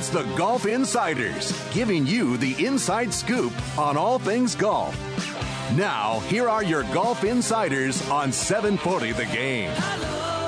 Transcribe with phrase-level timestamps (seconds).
[0.00, 4.96] It's the Golf Insiders, giving you the inside scoop on all things golf.
[5.76, 9.70] Now, here are your Golf Insiders on 740 The Game.
[9.76, 10.40] I love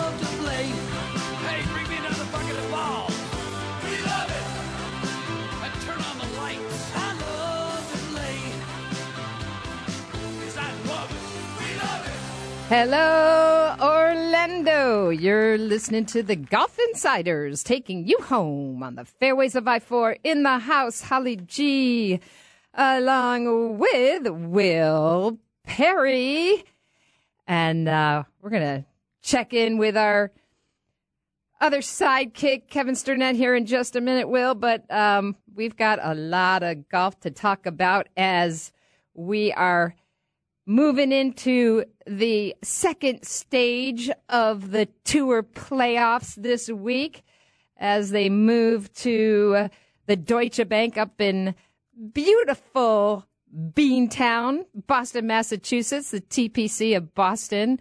[14.42, 15.10] Orlando.
[15.10, 20.16] You're listening to the Golf Insiders taking you home on the fairways of I 4
[20.24, 21.00] in the house.
[21.00, 22.18] Holly G,
[22.74, 26.64] along with Will Perry.
[27.46, 28.84] And uh, we're going to
[29.22, 30.32] check in with our
[31.60, 34.56] other sidekick, Kevin Sternett, here in just a minute, Will.
[34.56, 38.72] But um, we've got a lot of golf to talk about as
[39.14, 39.94] we are
[40.72, 47.22] moving into the second stage of the tour playoffs this week
[47.76, 49.68] as they move to
[50.06, 51.54] the Deutsche Bank up in
[52.14, 57.78] beautiful Beantown, Boston, Massachusetts, the TPC of Boston.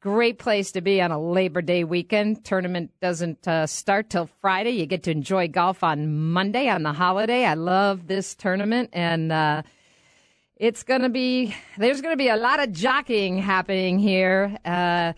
[0.00, 2.44] Great place to be on a Labor Day weekend.
[2.44, 4.70] Tournament doesn't uh, start till Friday.
[4.70, 7.44] You get to enjoy golf on Monday on the holiday.
[7.44, 9.62] I love this tournament and uh,
[10.58, 14.56] it's going to be there's going to be a lot of jockeying happening here.
[14.64, 15.12] Uh,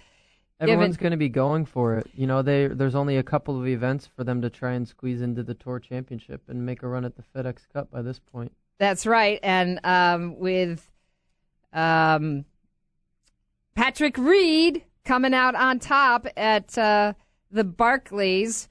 [0.60, 2.10] Everyone's going to be going for it.
[2.14, 5.22] You know, they there's only a couple of events for them to try and squeeze
[5.22, 8.52] into the Tour Championship and make a run at the FedEx Cup by this point.
[8.78, 9.40] That's right.
[9.42, 10.90] And um, with
[11.72, 12.44] um,
[13.74, 17.14] Patrick Reed coming out on top at uh,
[17.50, 18.68] the Barclays,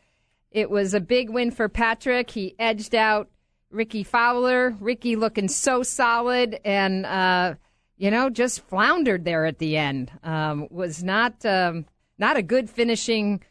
[0.52, 2.30] it was a big win for Patrick.
[2.30, 3.30] He edged out
[3.72, 4.76] Rickie Fowler.
[4.80, 7.56] Rickie looking so solid and, uh,
[7.98, 10.12] you know, just floundered there at the end.
[10.24, 11.86] Um, was not um,
[12.18, 13.42] not a good finishing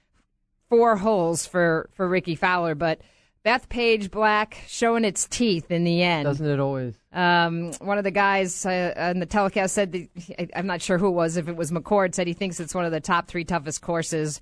[0.68, 3.00] four holes for, for Rickie Fowler, but
[3.44, 6.24] Bethpage Black showing its teeth in the end.
[6.24, 6.94] Doesn't it always?
[7.12, 10.08] Um, one of the guys uh, on the telecast said, that,
[10.38, 12.74] I- I'm not sure who it was, if it was McCord, said he thinks it's
[12.74, 14.40] one of the top three toughest courses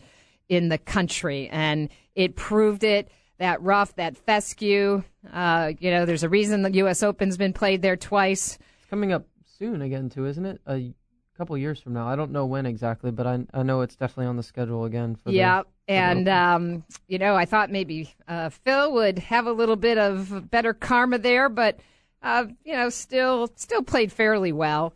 [0.49, 1.49] in the country.
[1.53, 3.09] And it proved it.
[3.39, 5.03] That rough, that fescue.
[5.33, 7.03] Uh, you know, there's a reason the U.S.
[7.03, 8.57] Open's been played there twice.
[8.81, 9.27] It's coming up
[9.59, 10.61] soon again, too, isn't it?
[10.67, 10.93] A
[11.37, 12.09] couple years from now.
[12.09, 15.17] I don't know when exactly, but I I know it's definitely on the schedule again.
[15.17, 19.47] For the- Yeah, for and um, you know, I thought maybe uh, Phil would have
[19.47, 21.79] a little bit of better karma there, but
[22.23, 24.95] uh, you know, still still played fairly well.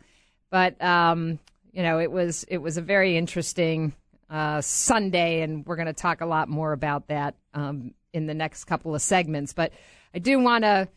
[0.49, 1.37] But um,
[1.71, 3.93] you know, it was it was a very interesting
[4.31, 8.33] uh, Sunday, and we're going to talk a lot more about that um, in the
[8.33, 9.53] next couple of segments.
[9.53, 9.71] But
[10.13, 10.87] I do want to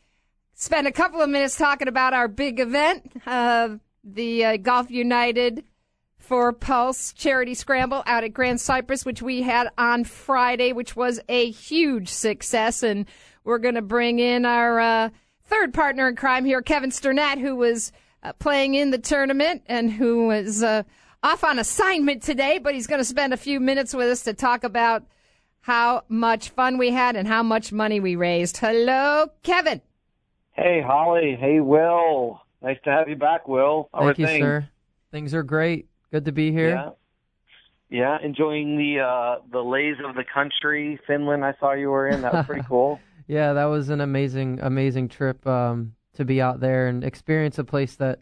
[0.54, 5.64] spend a couple of minutes talking about our big event, uh, the uh, Golf United
[6.18, 11.20] for Pulse Charity Scramble out at Grand Cypress, which we had on Friday, which was
[11.28, 12.82] a huge success.
[12.82, 13.06] And
[13.44, 15.10] we're going to bring in our uh,
[15.44, 17.92] third partner in crime here, Kevin Sturnett, who was
[18.22, 20.82] uh, playing in the tournament and who was uh,
[21.22, 24.32] off on assignment today, but he's going to spend a few minutes with us to
[24.32, 25.04] talk about
[25.64, 28.58] how much fun we had and how much money we raised.
[28.58, 29.80] Hello, Kevin.
[30.52, 31.38] Hey, Holly.
[31.40, 32.42] Hey, Will.
[32.60, 33.88] Nice to have you back, Will.
[33.94, 34.42] How Thank you, things?
[34.42, 34.68] sir.
[35.10, 35.88] Things are great.
[36.12, 36.68] Good to be here.
[36.68, 36.90] Yeah.
[37.88, 41.44] Yeah, enjoying the uh the lays of the country, Finland.
[41.44, 42.22] I saw you were in.
[42.22, 42.98] That was pretty cool.
[43.26, 47.64] Yeah, that was an amazing, amazing trip um, to be out there and experience a
[47.64, 48.20] place that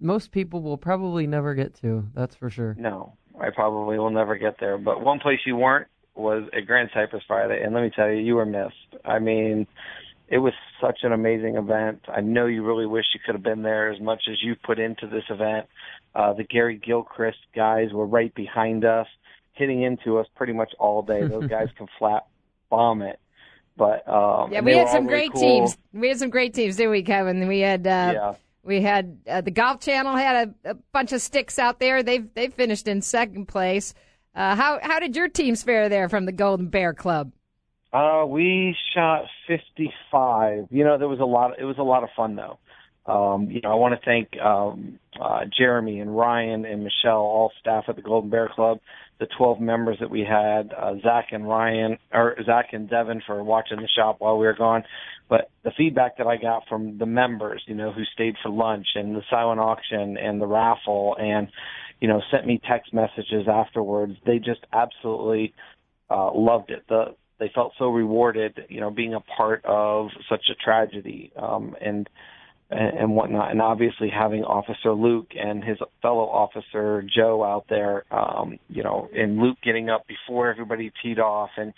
[0.00, 2.06] most people will probably never get to.
[2.14, 2.76] That's for sure.
[2.78, 4.76] No, I probably will never get there.
[4.76, 8.18] But one place you weren't was at Grand Cypress Friday, and let me tell you,
[8.18, 8.74] you were missed.
[9.04, 9.66] I mean,
[10.28, 12.00] it was such an amazing event.
[12.08, 14.78] I know you really wish you could have been there as much as you put
[14.78, 15.66] into this event.
[16.14, 19.06] Uh, the Gary Gilchrist guys were right behind us,
[19.52, 21.26] hitting into us pretty much all day.
[21.26, 22.26] Those guys can flat
[22.70, 23.18] bomb it.
[23.76, 25.40] But um, Yeah, we had some all really great cool.
[25.42, 25.78] teams.
[25.92, 27.46] We had some great teams, didn't we, Kevin?
[27.46, 28.34] We had uh, Yeah.
[28.64, 32.02] we had uh, the Golf Channel had a, a bunch of sticks out there.
[32.02, 33.92] They've they finished in second place.
[34.36, 37.32] Uh, how how did your teams fare there from the Golden Bear Club?
[37.92, 40.66] Uh, we shot 55.
[40.70, 41.58] You know, there was a lot.
[41.58, 42.58] It was a lot of fun though.
[43.10, 47.52] Um, you know, I want to thank um, uh, Jeremy and Ryan and Michelle, all
[47.60, 48.80] staff at the Golden Bear Club,
[49.20, 53.42] the 12 members that we had, uh, Zach and Ryan, or Zach and Devin for
[53.44, 54.82] watching the shop while we were gone.
[55.28, 58.88] But the feedback that I got from the members, you know, who stayed for lunch
[58.96, 61.46] and the silent auction and the raffle and,
[62.00, 65.54] you know, sent me text messages afterwards, they just absolutely
[66.10, 66.84] uh, loved it.
[66.88, 71.76] The they felt so rewarded, you know, being a part of such a tragedy, um,
[71.80, 72.08] and
[72.70, 73.52] and whatnot.
[73.52, 79.08] And obviously having Officer Luke and his fellow officer Joe out there, um, you know,
[79.14, 81.72] and Luke getting up before everybody teed off and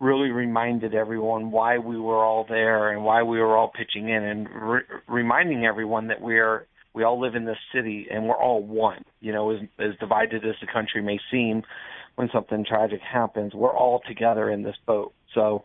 [0.00, 4.22] really reminded everyone why we were all there and why we were all pitching in
[4.22, 8.40] and re- reminding everyone that we are we all live in this city and we're
[8.40, 9.04] all one.
[9.20, 11.62] You know, as, as divided as the country may seem,
[12.14, 15.12] when something tragic happens, we're all together in this boat.
[15.34, 15.64] So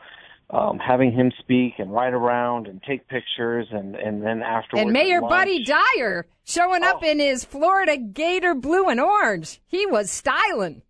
[0.50, 4.84] um, having him speak and ride around and take pictures and, and then afterwards.
[4.86, 7.08] And Mayor lunch, Buddy Dyer showing up Oh.
[7.08, 9.62] in his Florida Gator blue and orange.
[9.68, 10.82] He was styling.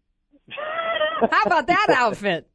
[1.20, 2.48] How about that outfit?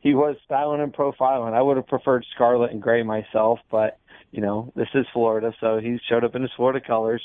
[0.00, 1.52] he was styling and profiling.
[1.54, 3.98] I would have preferred scarlet and gray myself, but
[4.32, 7.22] you know this is Florida, so he showed up in his Florida colors.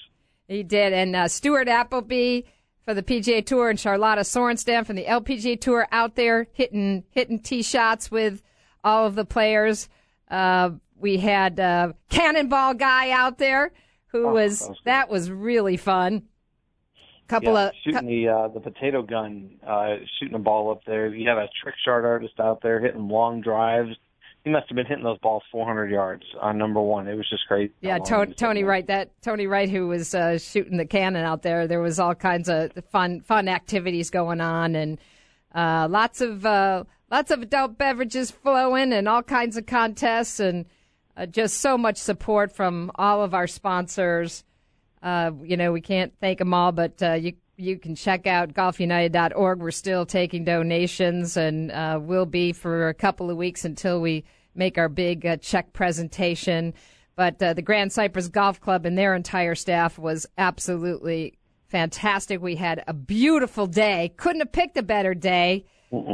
[0.47, 0.93] He did.
[0.93, 2.41] And uh, Stuart Appleby
[2.85, 7.39] for the PGA Tour and Charlotta Sorenstam from the LPGA Tour out there hitting hitting
[7.39, 8.41] tee shots with
[8.83, 9.89] all of the players.
[10.29, 13.71] Uh, we had uh, Cannonball guy out there
[14.07, 16.23] who Oh, was that was that was really fun.
[17.27, 21.13] Couple yeah, of shooting the uh, the potato gun, uh, shooting a ball up there.
[21.13, 23.97] You had a trick shot artist out there hitting long drives.
[24.47, 27.05] He must have been hitting those balls 400 yards on number one.
[27.09, 27.73] It was just crazy.
[27.83, 28.69] how Yeah, he Tony, was Tony hitting it.
[28.69, 28.87] Wright.
[28.87, 31.67] That Tony Wright, who was uh, shooting the cannon out there.
[31.67, 34.99] There was all kinds of fun, fun activities going on, and
[35.53, 40.65] uh, lots of uh, lots of adult beverages flowing, and all kinds of contests, and
[41.17, 44.45] uh, just so much support from all of our sponsors.
[45.03, 48.53] Uh, you know, we can't thank them all, but uh, you you can check out
[48.53, 49.59] golfunited.org.
[49.59, 54.23] We're still taking donations, and uh, will be for a couple of weeks until we
[54.57, 56.73] make our big uh, check presentation.
[57.15, 61.37] But uh, the Grand Cypress Golf Club and their entire staff was absolutely
[61.67, 62.41] fantastic.
[62.41, 64.13] We had a beautiful day.
[64.17, 65.65] Couldn't have picked a better day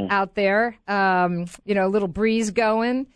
[0.09, 0.77] out there.
[0.87, 3.07] Um, you know, a little breeze going.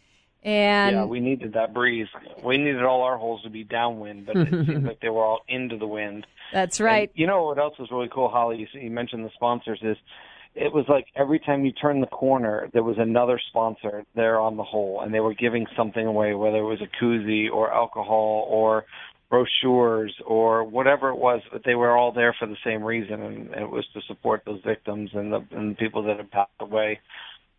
[0.44, 2.07] And Yeah, we needed that breeze.
[2.44, 5.41] We needed all our holes to be downwind, but it seems like they were all
[5.47, 6.25] into the wind.
[6.53, 7.09] that's right.
[7.09, 8.57] And you know what else was really cool, Holly?
[8.57, 9.79] You, you mentioned the sponsors.
[9.81, 9.97] Is
[10.57, 14.57] it was like every time you turned the corner, there was another sponsor there on
[14.57, 18.48] the hole, and they were giving something away, whether it was a koozie or alcohol
[18.50, 18.86] or
[19.30, 21.42] brochures or whatever it was.
[21.51, 24.62] But they were all there for the same reason, and it was to support those
[24.65, 27.00] victims and the and the people that had passed away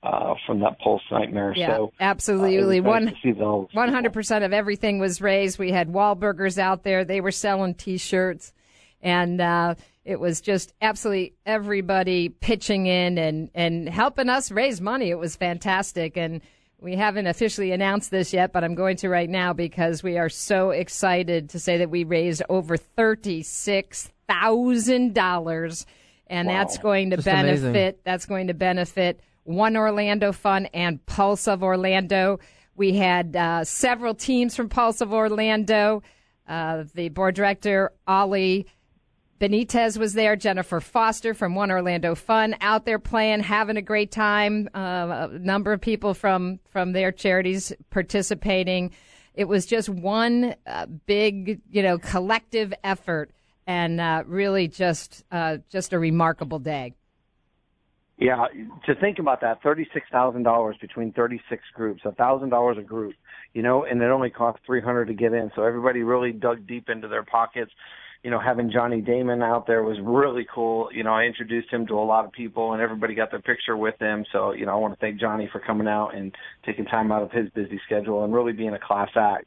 [0.02, 1.52] uh, from that pulse nightmare.
[1.56, 2.80] Yeah, so uh, absolutely.
[2.80, 3.68] nice One to see those people.
[3.72, 5.58] One hundred percent of everything was raised.
[5.58, 8.52] We had Wahlburgers out there; they were selling T-shirts,
[9.00, 9.74] and uh,
[10.04, 15.10] it was just absolutely everybody pitching in and and helping us raise money.
[15.10, 16.40] It was fantastic, and
[16.80, 20.28] we haven't officially announced this yet, but I'm going to right now because we are
[20.28, 25.86] so excited to say that we raised over thirty six thousand dollars,
[26.26, 27.72] and that's going to Just amazing.
[27.72, 28.00] benefit.
[28.04, 32.38] That's going to benefit One Orlando Fund and Pulse of Orlando.
[32.76, 36.02] We had uh, several teams from Pulse of Orlando.
[36.46, 38.66] Uh, the board director, Ollie
[39.40, 40.37] Benitez, was there.
[40.37, 44.69] Jennifer Foster from One Orlando Fund out there playing, having a great time.
[44.75, 48.90] Uh, a number of people from, from their charities participating.
[49.35, 53.30] It was just one uh, big, you know, collective effort,
[53.68, 56.95] and uh, really just uh, just a remarkable day.
[58.16, 58.47] Yeah,
[58.87, 63.14] to think about that, thirty-six thousand dollars between thirty-six groups, a thousand dollars a group,
[63.54, 65.52] you know, and it only cost three hundred to get in.
[65.54, 67.71] So everybody really dug deep into their pockets.
[68.25, 70.88] You know, having Johnny Damon out there was really cool.
[70.92, 73.76] You know, I introduced him to a lot of people, and everybody got their picture
[73.76, 74.25] with him.
[74.32, 76.34] So, you know, I want to thank Johnny for coming out and
[76.66, 79.46] taking time out of his busy schedule and really being a class act.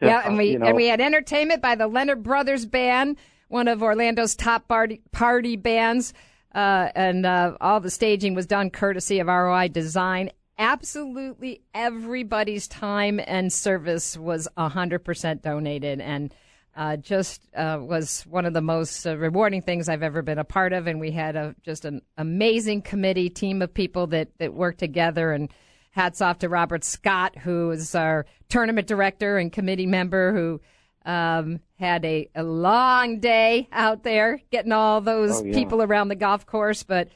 [0.00, 3.16] Yeah, and we you know, and we had entertainment by the Leonard Brothers Band,
[3.48, 6.12] one of Orlando's top party, party bands,
[6.54, 10.30] uh, and uh, all the staging was done courtesy of ROI Design.
[10.58, 16.32] Absolutely everybody's time and service was hundred percent donated, and
[16.76, 20.44] uh, just uh, was one of the most uh, rewarding things I've ever been a
[20.44, 20.86] part of.
[20.86, 25.32] And we had a just an amazing committee team of people that that worked together
[25.32, 25.52] and.
[25.96, 30.60] Hats off to Robert Scott, who is our tournament director and committee member, who
[31.08, 35.54] um, had a, a long day out there getting all those Oh, yeah.
[35.54, 36.82] people around the golf course.
[36.82, 37.10] But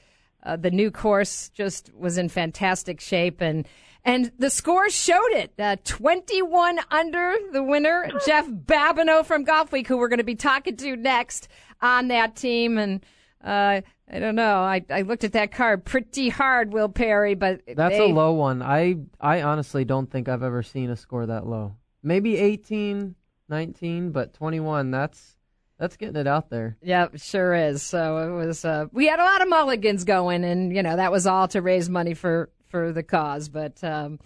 [0.44, 3.66] uh, the new course just was in fantastic shape, and
[4.04, 5.52] And the score showed it.
[5.58, 10.76] Uh, 21 under the winner, Jeff Babineau from Golfweek, who we're going to be talking
[10.76, 11.48] to next
[11.80, 12.78] on that team.
[12.78, 13.04] And
[13.44, 14.60] uh, I don't know.
[14.60, 18.32] I, I looked at that card pretty hard, Will Perry, but That's they, a low
[18.32, 18.62] one.
[18.62, 21.74] I I honestly don't think I've ever seen a score that low.
[22.02, 23.14] Maybe 18,
[23.48, 24.90] 19, but 21.
[24.90, 25.36] That's
[25.78, 26.76] that's getting it out there.
[26.82, 27.82] Yep, sure is.
[27.82, 28.64] So it was.
[28.64, 31.60] Uh, we had a lot of mulligans going, and you know that was all to
[31.60, 33.48] raise money for for the cause.
[33.48, 34.18] But um,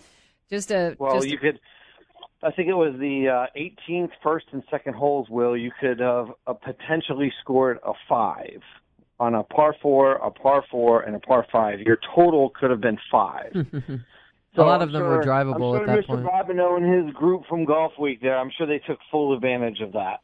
[0.51, 1.59] just a Well, just you could.
[2.45, 3.59] I think it was the uh,
[3.89, 5.29] 18th first and second holes.
[5.31, 8.61] Will you could have uh, potentially scored a five
[9.21, 11.79] on a par four, a par four, and a par five.
[11.81, 13.55] Your total could have been five.
[14.57, 16.47] A lot I'm of them were drivable I'm at sure that Mr.
[16.47, 16.85] point.
[16.85, 20.21] And his group from Golfweek there, I'm sure they took full advantage of that.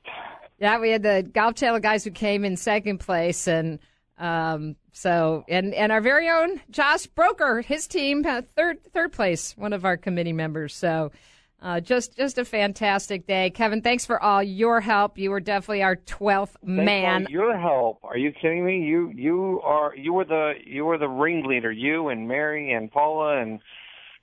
[0.59, 3.79] Yeah, we had the Golf Channel guys who came in second place, and
[4.19, 9.57] um, so and and our very own Josh Broker, his team uh, third third place,
[9.57, 10.75] one of our committee members.
[10.75, 11.13] So.
[11.61, 13.83] Uh, just just a fantastic day, Kevin.
[13.83, 15.19] Thanks for all your help.
[15.19, 17.25] You were definitely our twelfth man.
[17.25, 17.99] for your help.
[18.05, 18.79] Are you kidding me?
[18.83, 21.73] You you are you were the you were the ringleader.
[21.73, 23.59] You and Mary and Paula and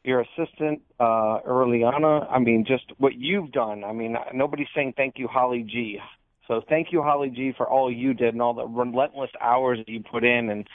[0.06, 2.26] your assistant uh Earliana.
[2.32, 3.84] I mean, just what you've done.
[3.84, 6.00] I mean, nobody's saying thank you, Holly G.
[6.48, 9.90] So thank you, Holly G, for all you did and all the relentless hours that
[9.90, 10.68] you put in and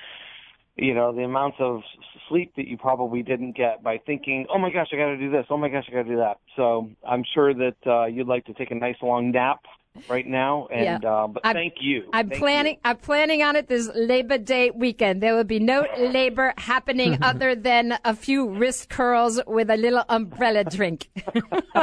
[0.77, 1.81] you know the amounts of
[2.29, 5.31] sleep that you probably didn't get by thinking, "Oh my gosh, I got to do
[5.31, 5.47] this.
[5.51, 8.47] Oh my gosh, I got to do that." So I'm sure that uh, you'd like
[8.47, 9.61] to take a nice long nap
[10.09, 10.67] right now.
[10.73, 11.11] And Yeah.
[11.11, 12.09] uh, but I'm- thank you.
[12.13, 12.75] I'm Thank planning.
[12.75, 12.81] you.
[12.85, 15.23] I'm planning on it this Labor Day weekend.
[15.23, 20.05] There will be no labor happening other than a few wrist curls with a little
[20.09, 21.09] umbrella drink.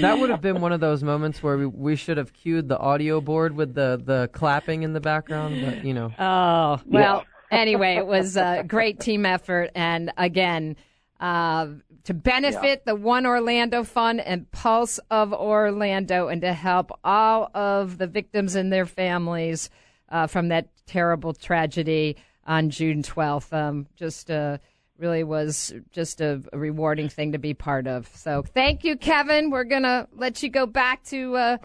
[0.00, 2.78] That would have been one of those moments where we, we should have cued the
[2.78, 6.12] audio board with the, the clapping in the background, but you know.
[6.18, 7.24] Oh well.
[7.50, 10.74] Anyway, it was a great team effort, and again,
[11.20, 11.68] uh,
[12.04, 17.98] to benefit the One Orlando Fund and Pulse of Orlando, and to help all of
[17.98, 19.70] the victims and their families
[20.08, 23.52] uh, from that terrible tragedy on June twelfth.
[23.52, 24.58] Um, just uh,
[24.98, 28.08] really was just a, a rewarding thing to be part of.
[28.14, 29.50] So thank you, Kevin.
[29.50, 31.36] We're gonna let you go back to.
[31.36, 31.58] Uh,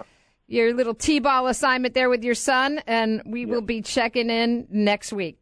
[0.47, 5.13] your little T-ball assignment there with your son, and we will be checking in next
[5.13, 5.39] week.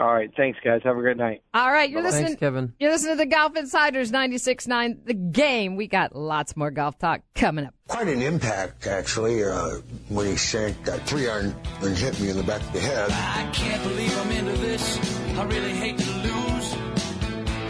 [0.00, 0.80] All right, thanks, guys.
[0.84, 1.42] Have a great night.
[1.52, 2.28] All right, you're listening.
[2.28, 2.72] Thanks, Kevin.
[2.80, 5.76] You're listening to the Golf Insiders 96.9 The Game.
[5.76, 7.74] We got lots more golf talk coming up.
[7.88, 12.38] Quite an impact, actually, uh, when he sank that three iron and hit me in
[12.38, 13.10] the back of the head.
[13.10, 14.98] I can't believe I'm into this.
[15.38, 16.74] I really hate to lose.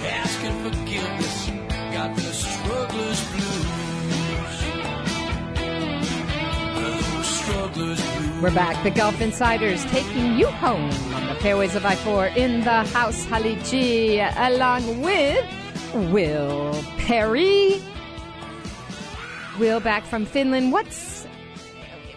[0.05, 1.47] Asking forgiveness.
[1.93, 4.62] Got the struggler's blues.
[6.76, 8.12] The struggler's blues.
[8.42, 8.82] We're back.
[8.82, 13.56] The Golf Insiders taking you home on the fairways of I-4 in the house, Holly
[13.62, 15.46] G, along with
[16.12, 17.80] Will Perry.
[19.61, 20.72] Will back from Finland.
[20.72, 21.25] What's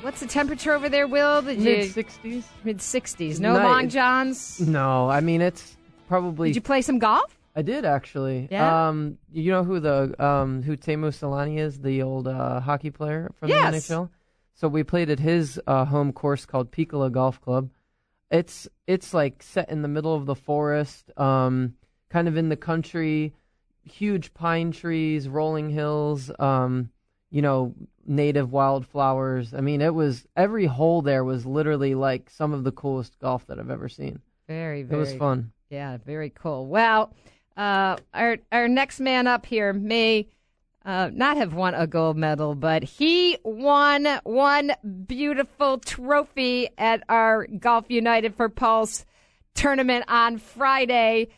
[0.01, 1.43] what's the temperature over there, Will?
[1.43, 2.43] Mid 60s?
[2.63, 3.39] Mid 60s.
[3.39, 3.63] No Nice.
[3.63, 4.59] long johns.
[4.59, 5.77] No, I mean, it's
[6.07, 6.49] probably.
[6.49, 7.37] Did you play some golf?
[7.55, 8.47] I did actually.
[8.49, 8.87] Yeah?
[8.89, 13.31] Um, you know who the um who Teemu Selanne is, the old uh, hockey player
[13.39, 13.87] from Yes.
[13.87, 14.09] the NHL.
[14.55, 17.69] So we played at his uh, home course called Pickala Golf Club.
[18.31, 21.75] It's it's like set in the middle of the forest, um,
[22.09, 23.33] kind of in the country,
[23.83, 26.89] huge pine trees, rolling hills, um,
[27.29, 29.53] you know, native wildflowers.
[29.53, 33.45] I mean, it was every hole there was literally like some of the coolest golf
[33.47, 34.21] that I've ever seen.
[34.47, 34.97] Very, very.
[34.97, 35.51] It was fun.
[35.69, 36.67] Yeah, very cool.
[36.67, 37.13] Well,
[37.57, 40.27] uh, our our next man up here may
[40.85, 44.71] uh, not have won a gold medal, but he won one
[45.07, 49.03] beautiful trophy at our Golf United for Pulse
[49.55, 51.29] tournament on Friday.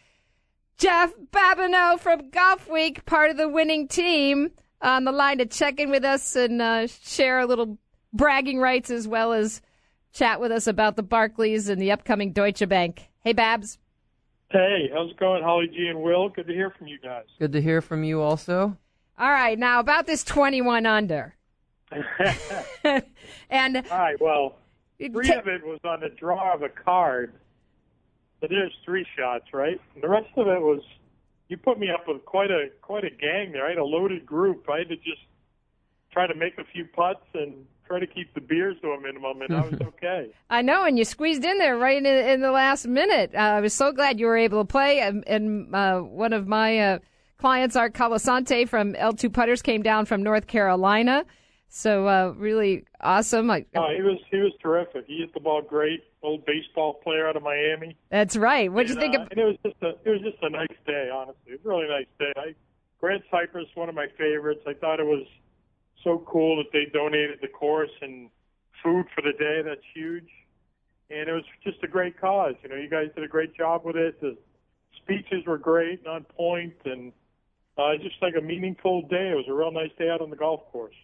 [0.78, 4.52] Jeff Babineau from Golfweek, part of the winning team,
[4.82, 7.78] on the line to check in with us and uh, share a little
[8.14, 9.62] bragging rights as well as
[10.14, 13.10] chat with us about the Barclays and the upcoming Deutsche Bank.
[13.24, 13.80] Hey, Babs.
[14.50, 16.30] Hey, how's it going, Holly G and Will?
[16.30, 17.26] Good to hear from you guys.
[17.40, 18.78] Good to hear from you also.
[19.18, 21.36] All right, now about this 21 under.
[23.50, 24.58] and All right, well,
[24.98, 27.34] three of it was on the draw of a card.
[28.42, 29.80] So there's three shots, right?
[29.96, 30.82] And the rest of it was
[31.48, 33.66] you put me up with quite a quite a gang there.
[33.66, 34.66] I had a loaded group.
[34.70, 35.22] I had to just
[36.12, 39.42] try to make a few putts and try to keep the beers to a minimum,
[39.42, 40.30] and I was okay.
[40.50, 43.34] I know, and you squeezed in there right in, in the last minute.
[43.34, 45.00] Uh, I was so glad you were able to play.
[45.00, 47.00] And, and uh, one of my uh,
[47.38, 51.26] clients, Art Calasante from L2 Putters, came down from North Carolina.
[51.70, 53.52] So uh, really awesome.
[53.52, 55.06] I, Oh, he was he was terrific.
[55.06, 56.04] He hit the ball great.
[56.24, 57.96] Old baseball player out of Miami.
[58.10, 58.72] that's right.
[58.72, 59.28] What do you think uh, of?
[59.32, 61.10] and it was just a it was just a nice day.
[61.14, 62.32] Honestly, it was a really nice day.
[62.38, 62.56] I,
[63.00, 64.62] Grand Cypress, one of my favorites.
[64.66, 65.26] I thought it was
[66.04, 68.30] so cool that they donated the course and
[68.82, 69.62] food for the day.
[69.64, 70.30] That's huge,
[71.10, 72.56] and it was just a great cause.
[72.64, 74.20] You know, you guys did a great job with it.
[74.22, 74.38] The
[75.04, 77.12] speeches were great and on point, and
[77.78, 79.32] uh, just like a meaningful day.
[79.32, 80.96] It was a real nice day out on the golf course.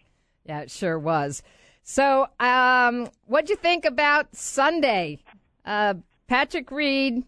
[0.44, 1.42] Yeah, it sure was.
[1.82, 5.18] So, um, what'd you think about Sunday?
[5.64, 5.94] Uh,
[6.26, 7.24] Patrick Reed,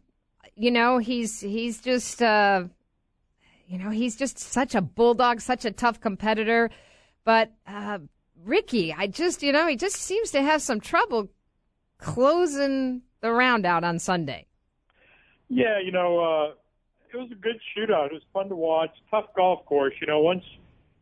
[0.54, 2.64] you know, he's he's just uh,
[3.66, 6.70] you know, he's just such a bulldog, such a tough competitor.
[7.24, 7.98] But uh,
[8.44, 11.28] Rickie, I just, you know, he just seems to have some trouble
[11.98, 14.46] closing the round out on Sunday.
[15.48, 16.54] Yeah, you know, uh,
[17.16, 18.06] it was a good shootout.
[18.06, 18.90] It was fun to watch.
[19.10, 19.94] Tough golf course.
[20.00, 20.44] You know, once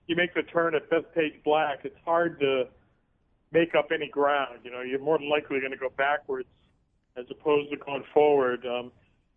[0.07, 2.65] you make the turn at Bethpage Black, it's hard to
[3.53, 4.61] make up any ground.
[4.65, 6.49] You know, you're more than likely going to go backwards
[7.17, 8.65] as opposed to going forward.
[8.67, 8.93] Um,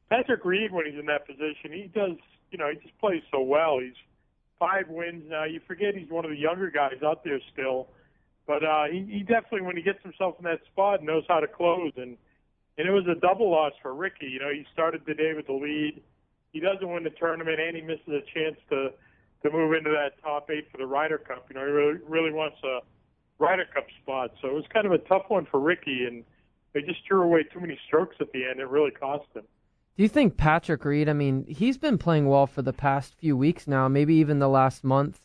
[0.10, 2.18] Patrick Reed, when he's in that position, he does,
[2.52, 3.80] you know, he just plays so well.
[3.80, 3.98] He's
[4.60, 5.46] five wins now.
[5.46, 7.88] You forget he's one of the younger guys out there still.
[8.46, 11.48] But uh, he, he definitely, when he gets himself in that spot, knows how to
[11.48, 11.92] close.
[11.98, 12.18] And
[12.78, 14.28] and it was a double loss for Rickie.
[14.28, 16.00] You know, he started the day with the lead.
[16.58, 18.90] He doesn't win the tournament, and he misses a chance to
[19.44, 21.46] to move into that top eight for the Ryder Cup.
[21.50, 22.80] You know, he really really wants a
[23.38, 24.32] Ryder Cup spot.
[24.42, 26.24] So it was kind of a tough one for Rickie, and
[26.74, 28.60] they just threw away too many strokes at the end.
[28.60, 29.44] It really cost him.
[29.96, 31.10] Do you think Patrick Reed?
[31.10, 34.50] I mean, he's been playing well for the past few weeks now, maybe even the
[34.50, 35.22] last month.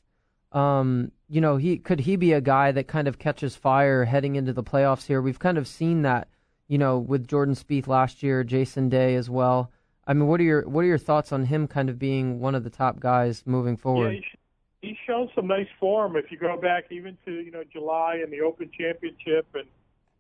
[0.52, 4.36] Um, you know, he could he be a guy that kind of catches fire heading
[4.36, 5.22] into the playoffs here?
[5.22, 6.28] We've kind of seen that,
[6.68, 9.70] you know, with Jordan Spieth last year, Jason Day as well.
[10.06, 12.54] I mean, what are your what are your thoughts on him kind of being one
[12.54, 14.14] of the top guys moving forward?
[14.14, 16.16] Yeah, he's, he's shown some nice form.
[16.16, 19.64] If you go back even to you know July and the Open Championship, and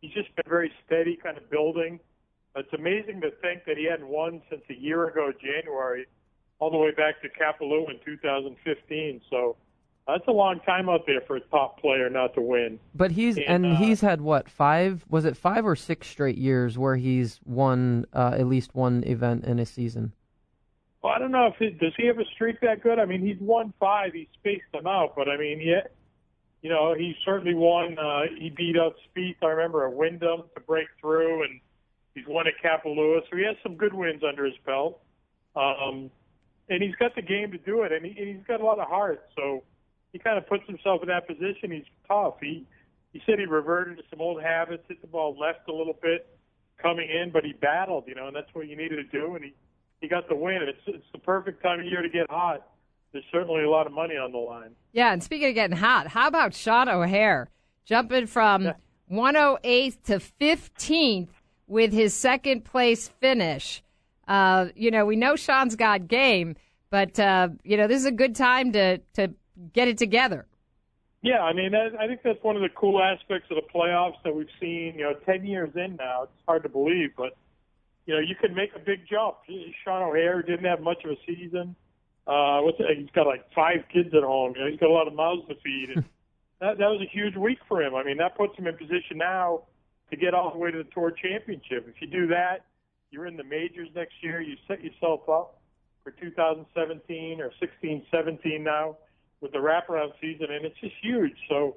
[0.00, 1.98] he's just been very steady, kind of building.
[2.54, 6.06] It's amazing to think that he hadn't won since a year ago, January,
[6.58, 9.22] all the way back to Kapalua in 2015.
[9.30, 9.56] So
[10.06, 12.78] that's a long time up there for a top player not to win.
[12.94, 15.04] But he's and, And, uh, he's had what five?
[15.08, 19.44] Was it five or six straight years where he's won uh, at least one event
[19.44, 20.12] in a season?
[21.02, 22.98] Well, I don't know if he, does he have a streak that good.
[22.98, 24.12] I mean, he's won five.
[24.12, 25.82] He spaced them out, but I mean, yeah,
[26.62, 27.98] you know, he certainly won.
[27.98, 29.36] Uh, he beat up Spieth.
[29.42, 31.60] I remember at Wyndham to break through, and
[32.14, 33.20] he's won at Kapalua.
[33.28, 35.00] So he has some good wins under his belt,
[35.56, 36.10] um,
[36.68, 38.78] and he's got the game to do it, and, he, and he's got a lot
[38.78, 39.28] of heart.
[39.36, 39.64] So
[40.12, 41.70] he kind of puts himself in that position.
[41.70, 42.34] He's tough.
[42.40, 42.66] He
[43.12, 46.26] he said he reverted to some old habits, hit the ball left a little bit
[46.80, 49.44] coming in, but he battled, you know, and that's what you needed to do, and
[49.44, 49.54] he
[50.00, 50.60] he got the win.
[50.62, 52.66] It's it's the perfect time of year to get hot.
[53.12, 54.74] There's certainly a lot of money on the line.
[54.92, 57.48] Yeah, and speaking of getting hot, how about Sean O'Hair
[57.84, 58.72] jumping from
[59.10, 61.28] 108th to 15th
[61.66, 63.82] with his second place finish?
[64.26, 66.56] Uh, you know, we know Sean's got game,
[66.90, 69.34] but uh, you know this is a good time to to
[69.72, 70.46] get it together.
[71.22, 74.20] Yeah, I mean, that, I think that's one of the cool aspects of the playoffs
[74.24, 74.94] that we've seen.
[74.96, 77.36] You know, ten years in now, it's hard to believe, but
[78.06, 79.36] you know, you can make a big jump.
[79.84, 81.76] Sean O'Hair didn't have much of a season.
[82.26, 84.54] Uh, what's it, he's got like five kids at home.
[84.56, 85.90] You know, he's got a lot of mouths to feed.
[85.94, 86.04] And
[86.60, 87.94] that that was a huge week for him.
[87.94, 89.62] I mean, that puts him in position now
[90.10, 91.86] to get all the way to the tour championship.
[91.88, 92.66] If you do that,
[93.10, 94.40] you're in the majors next year.
[94.40, 95.60] You set yourself up
[96.02, 98.96] for 2017 or 16, 17 now
[99.42, 101.34] with the wraparound season, and it's just huge.
[101.48, 101.76] So,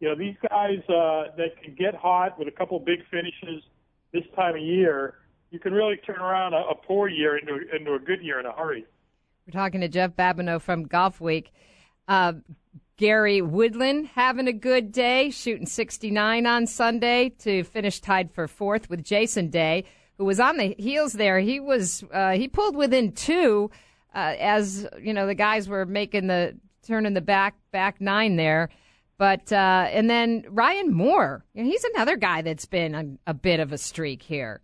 [0.00, 3.62] you know, these guys uh, that can get hot with a couple big finishes
[4.12, 5.14] this time of year,
[5.50, 8.46] you can really turn around a, a poor year into into a good year in
[8.46, 8.84] a hurry.
[9.46, 11.48] We're talking to Jeff Babineau from Golfweek.
[12.08, 12.34] Uh,
[12.96, 18.88] Gary Woodland having a good day, shooting 69 on Sunday to finish tied for fourth
[18.88, 19.84] with Jason Day,
[20.16, 21.40] who was on the heels there.
[21.40, 23.70] He was uh, he pulled within two
[24.14, 28.70] uh, as you know the guys were making the turning the back back nine there.
[29.16, 33.34] But uh, and then Ryan Moore, you know, he's another guy that's been a, a
[33.34, 34.60] bit of a streak here.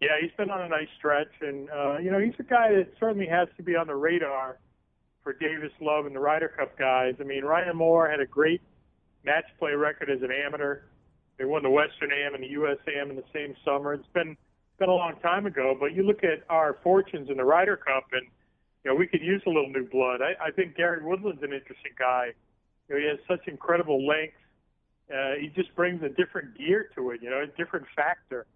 [0.00, 2.88] Yeah, he's been on a nice stretch, and uh, you know he's a guy that
[2.98, 4.58] certainly has to be on the radar
[5.22, 7.14] for Davis Love and the Ryder Cup guys.
[7.20, 8.60] I mean, Ryan Moore had a great
[9.24, 10.82] match play record as an amateur.
[11.38, 12.78] They won the Western Am and the U.S.
[12.96, 13.94] Am in the same summer.
[13.94, 14.36] It's been
[14.78, 18.04] been a long time ago, but you look at our fortunes in the Ryder Cup,
[18.12, 18.26] and
[18.86, 20.20] you know we could use a little new blood.
[20.22, 22.30] I, I think Gary Woodland's an interesting guy.
[22.88, 24.36] You know, he has such incredible length.
[25.12, 27.20] Uh, he just brings a different gear to it.
[27.20, 28.46] You know, a different factor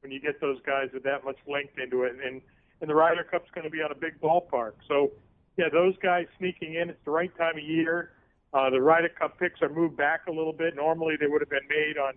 [0.00, 2.12] when you get those guys with that much length into it.
[2.24, 2.40] And
[2.80, 5.10] and the Ryder Cup's going to be on a big ballpark, so
[5.56, 6.88] yeah, those guys sneaking in.
[6.88, 8.12] It's the right time of year.
[8.54, 10.76] Uh, the Ryder Cup picks are moved back a little bit.
[10.76, 12.14] Normally they would have been made on,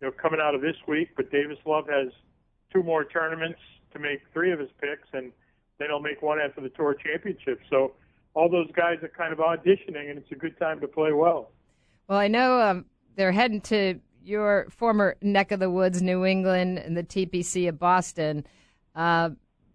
[0.00, 2.12] you know, coming out of this week, but Davis Love has
[2.72, 3.58] two more tournaments
[3.92, 5.32] to make three of his picks, and
[5.78, 7.60] then he'll make one after the Tour Championship.
[7.70, 7.92] So
[8.34, 11.50] all those guys are kind of auditioning, and it's a good time to play well.
[12.08, 12.84] Well, I know um,
[13.16, 17.78] they're heading to your former neck of the woods, New England, and the TPC of
[17.78, 18.46] Boston.
[18.94, 19.30] Uh,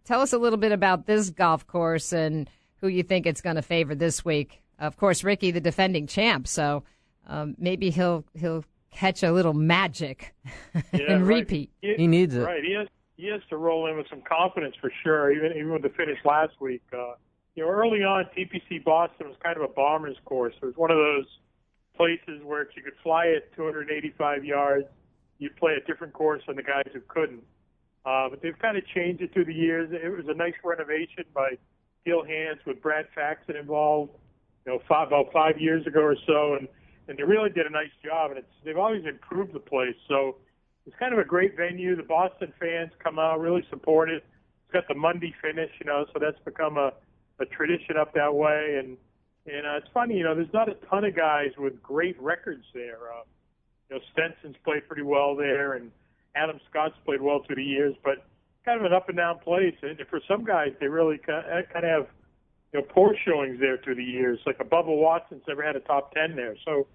[0.05, 3.55] tell us a little bit about this golf course and who you think it's going
[3.55, 4.61] to favor this week.
[4.79, 6.83] Of course, Rickie, the defending champ, so
[7.27, 10.35] um, maybe he'll he'll catch a little magic
[10.75, 10.81] Yeah,
[11.13, 11.37] and right.
[11.39, 11.71] repeat.
[11.81, 12.41] He, He needs it.
[12.41, 12.63] Right.
[12.63, 15.31] He has he has to roll in with some confidence for sure.
[15.31, 17.13] Even even with the finish last week, uh,
[17.55, 20.53] you know, early on, TPC Boston was kind of a bomber's course.
[20.61, 21.27] It was one of those
[21.95, 24.85] places where if you could fly it 285 yards,
[25.37, 27.43] you'd play a different course than the guys who couldn't.
[28.05, 29.89] Uh, but they've kind of changed it through the years.
[29.91, 31.57] It was a nice renovation by
[32.05, 34.11] Gil Hanse with Brad Faxon involved,
[34.65, 36.67] you know, five, about five years ago or so, and
[37.07, 38.31] and they really did a nice job.
[38.31, 39.95] And it's they've always improved the place.
[40.07, 40.37] So
[40.85, 41.95] it's kind of a great venue.
[41.95, 44.23] The Boston fans come out, really support it.
[44.65, 46.91] It's got the Monday finish, you know, so that's become a,
[47.39, 48.77] a tradition up that way.
[48.79, 48.97] And
[49.45, 52.63] and uh, it's funny, you know, there's not a ton of guys with great records
[52.73, 53.11] there.
[53.13, 53.23] Uh,
[53.89, 55.91] you know, Stenson's played pretty well there, and
[56.33, 58.25] Adam Scott's played well through the years, but
[58.63, 59.75] kind of an up and down place.
[59.81, 62.07] And for some guys, they really kind of, have
[62.71, 64.39] you know poor showings there through the years.
[64.45, 66.87] Like a Bubba Watson's never had a top ten there, so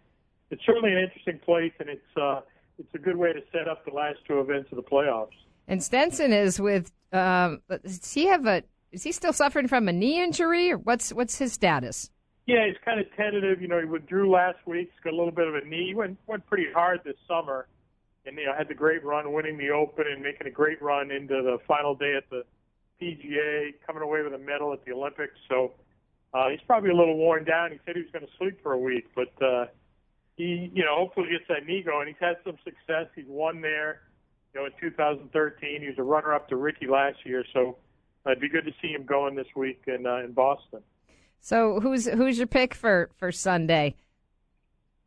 [0.51, 2.41] it's certainly an interesting place, and it's uh,
[2.79, 5.37] it's a good way to set up the last two events of the playoffs.
[5.67, 6.91] And Stenson is with.
[7.13, 8.63] Um, does he have a?
[8.93, 12.11] Is he still suffering from a knee injury, or what's what's his status?
[12.47, 13.61] Yeah, he's kind of tentative.
[13.61, 14.91] You know, he withdrew last week.
[14.93, 15.89] He's got a little bit of a knee.
[15.89, 17.69] He went went pretty hard this summer,
[18.25, 21.11] and you know had the great run, winning the Open and making a great run
[21.11, 22.45] into the final day at the
[23.01, 25.35] PGA, coming away with a medal at the Olympics.
[25.49, 25.73] So
[26.33, 27.73] uh, he's probably a little worn down.
[27.73, 29.67] He said he was going to sleep for a week, but uh,
[30.39, 32.07] he, you know, hopefully gets that knee going.
[32.07, 33.09] He's had some success.
[33.15, 34.03] He's won there.
[34.55, 37.45] You know, in 2013, he was a runner-up to Rickie last year.
[37.53, 37.77] So
[38.25, 40.81] uh, it'd be good to see him going this week in uh, in Boston.
[41.41, 43.97] So who's who's your pick for for Sunday?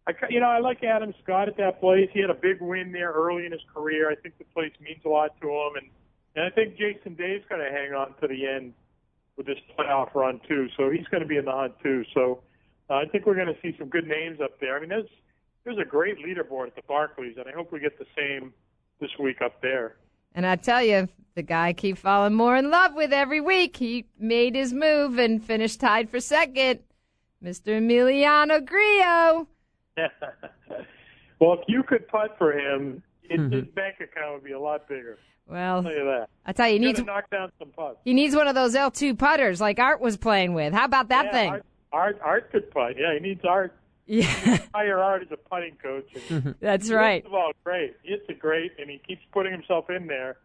[0.08, 2.10] I, you know, I like Adam Scott at that place.
[2.14, 4.10] He had a big win there early in his career.
[4.12, 5.90] I think the place means a lot to him, and
[6.36, 8.74] and I think Jason Day's going to hang on to the end
[9.38, 10.68] with this playoff run too.
[10.78, 12.04] So he's going to be in the hunt too.
[12.14, 12.42] So
[12.92, 14.76] uh, I think we're going to see some good names up there.
[14.76, 15.10] I mean, there's
[15.64, 18.54] there's a great leaderboard at the Barclays, and I hope we get the same
[19.00, 19.96] this week up there.
[20.34, 23.78] And I tell you, the guy I keep falling more in love with every week.
[23.78, 26.80] He made his move and finished tied for second,
[27.44, 27.80] Mr.
[27.80, 29.48] Emiliano Grillo.
[31.40, 34.88] well, if you could putt for him, it, his bank account would be a lot
[34.88, 35.18] bigger.
[35.48, 36.30] Well, I'll tell you that.
[36.46, 37.98] I tell you, he needs to knock down some putts.
[38.04, 40.74] he needs one of those L two putters like Art was playing with.
[40.74, 41.50] How about that yeah, thing?
[41.52, 42.96] Art, Art, Art could putt.
[42.98, 43.76] Yeah, he needs Art.
[44.06, 46.10] Yeah, Hire Art as a putting coach.
[46.30, 47.16] And that's right.
[47.16, 47.96] hits the ball great.
[48.04, 50.38] He hits it great, and he keeps putting himself in there.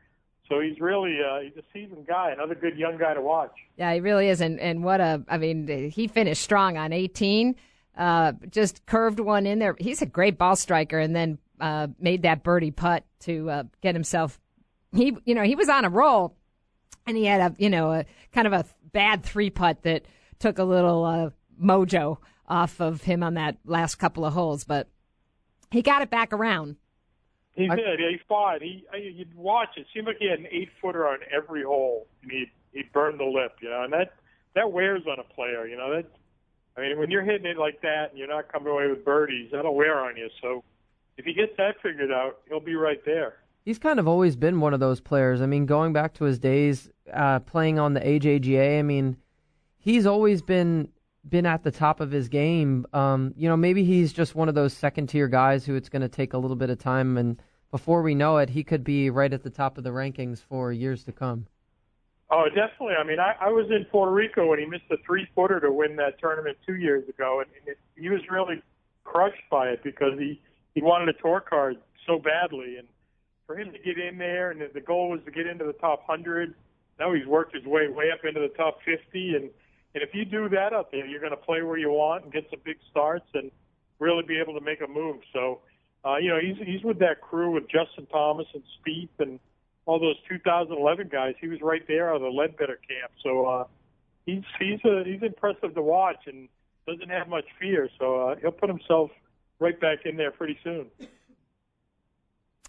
[0.49, 3.53] So he's really uh, he's a seasoned guy, another good young guy to watch.
[3.77, 4.41] Yeah, he really is.
[4.41, 7.57] And, and what a, I mean, he finished strong on 18,
[7.97, 9.75] uh, just curved one in there.
[9.79, 13.95] He's a great ball striker and then uh, made that birdie putt to uh, get
[13.95, 14.39] himself,
[14.95, 16.37] he, you know, he was on a roll
[17.07, 20.05] and he had a, you know, a kind of a bad three putt that
[20.39, 21.31] took a little uh,
[21.61, 24.89] mojo off of him on that last couple of holes, but
[25.71, 26.77] he got it back around.
[27.55, 27.99] He did.
[27.99, 28.63] Yeah, he fought.
[28.63, 29.71] He I, you'd watch.
[29.77, 33.19] It seemed like he had an eight footer on every hole, and he he burned
[33.19, 33.57] the lip.
[33.61, 34.15] You know, and that
[34.55, 35.67] that wears on a player.
[35.67, 36.05] You know that.
[36.77, 39.51] I mean, when you're hitting it like that and you're not coming away with birdies,
[39.51, 40.29] that'll wear on you.
[40.43, 40.63] So,
[41.17, 43.37] if he gets that figured out, he'll be right there.
[43.65, 45.41] He's kind of always been one of those players.
[45.41, 49.17] I mean, going back to his days uh, playing on the AJGA, I mean,
[49.79, 50.91] he's always been
[51.29, 52.87] been at the top of his game.
[52.93, 56.03] Um, you know, maybe he's just one of those second tier guys who it's going
[56.03, 59.11] to take a little bit of time, and before we know it, he could be
[59.11, 61.47] right at the top of the rankings for years to come.
[62.31, 62.95] Oh, definitely.
[62.99, 65.71] I mean, I, I was in Puerto Rico when he missed a three footer to
[65.71, 68.63] win that tournament two years ago, and, and it, he was really
[69.05, 70.41] crushed by it because he
[70.75, 72.89] he wanted a tour card so badly, and
[73.47, 76.05] for him to get in there, and the goal was to get into the top
[76.05, 76.55] hundred.
[76.99, 79.51] Now he's worked his way way up into the top fifty, and
[79.95, 82.33] and if you do that out there, you're going to play where you want and
[82.33, 83.51] get some big starts and
[83.99, 85.17] really be able to make a move.
[85.33, 85.61] So,
[86.05, 89.41] uh, you know, he's he's with that crew with Justin Thomas and Spieth and
[89.87, 91.35] all those 2011 guys.
[91.41, 93.13] He was right there on the Leadbetter camp.
[93.23, 93.65] So uh,
[94.27, 96.49] he's he's a, he's impressive to watch and
[96.87, 97.89] doesn't have much fear.
[97.99, 99.11] So uh, he'll put himself
[99.59, 100.87] right back in there pretty soon.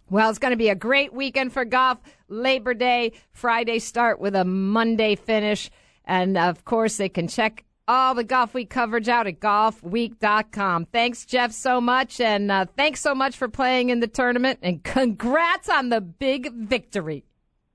[0.10, 2.00] Well, it's going to be a great weekend for golf.
[2.30, 5.70] Labor Day, Friday start with a Monday finish.
[6.08, 10.86] And of course, they can check all the Golfweek coverage out at golfweek.com.
[10.86, 12.20] Thanks, Jeff, so much.
[12.20, 14.60] And uh, thanks so much for playing in the tournament.
[14.62, 17.24] And congrats on the big victory.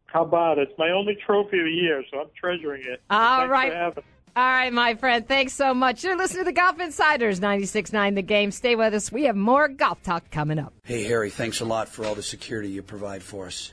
[0.07, 0.69] How about it?
[0.69, 3.01] It's my only trophy of the year, so I'm treasuring it.
[3.09, 3.73] All Thanks right.
[3.73, 4.05] For having
[4.37, 5.27] All right, my friend.
[5.27, 6.05] Thanks so much.
[6.05, 8.51] You're listening to the Golf Insiders 96.9 The Game.
[8.51, 9.11] Stay with us.
[9.11, 10.75] We have more golf talk coming up.
[10.85, 13.73] Hey, Harry, thanks a lot for all the security you provide for us.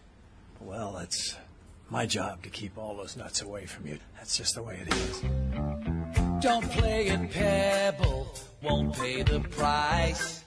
[0.61, 1.35] Well, it's
[1.89, 3.97] my job to keep all those nuts away from you.
[4.17, 5.21] That's just the way it is.
[6.41, 10.43] Don't play at Pebble, won't pay the price.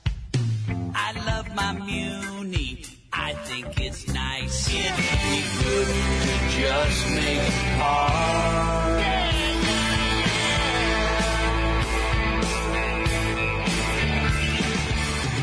[0.94, 4.68] I love my Muni, I think it's nice.
[4.68, 8.82] It'd be good to just make par.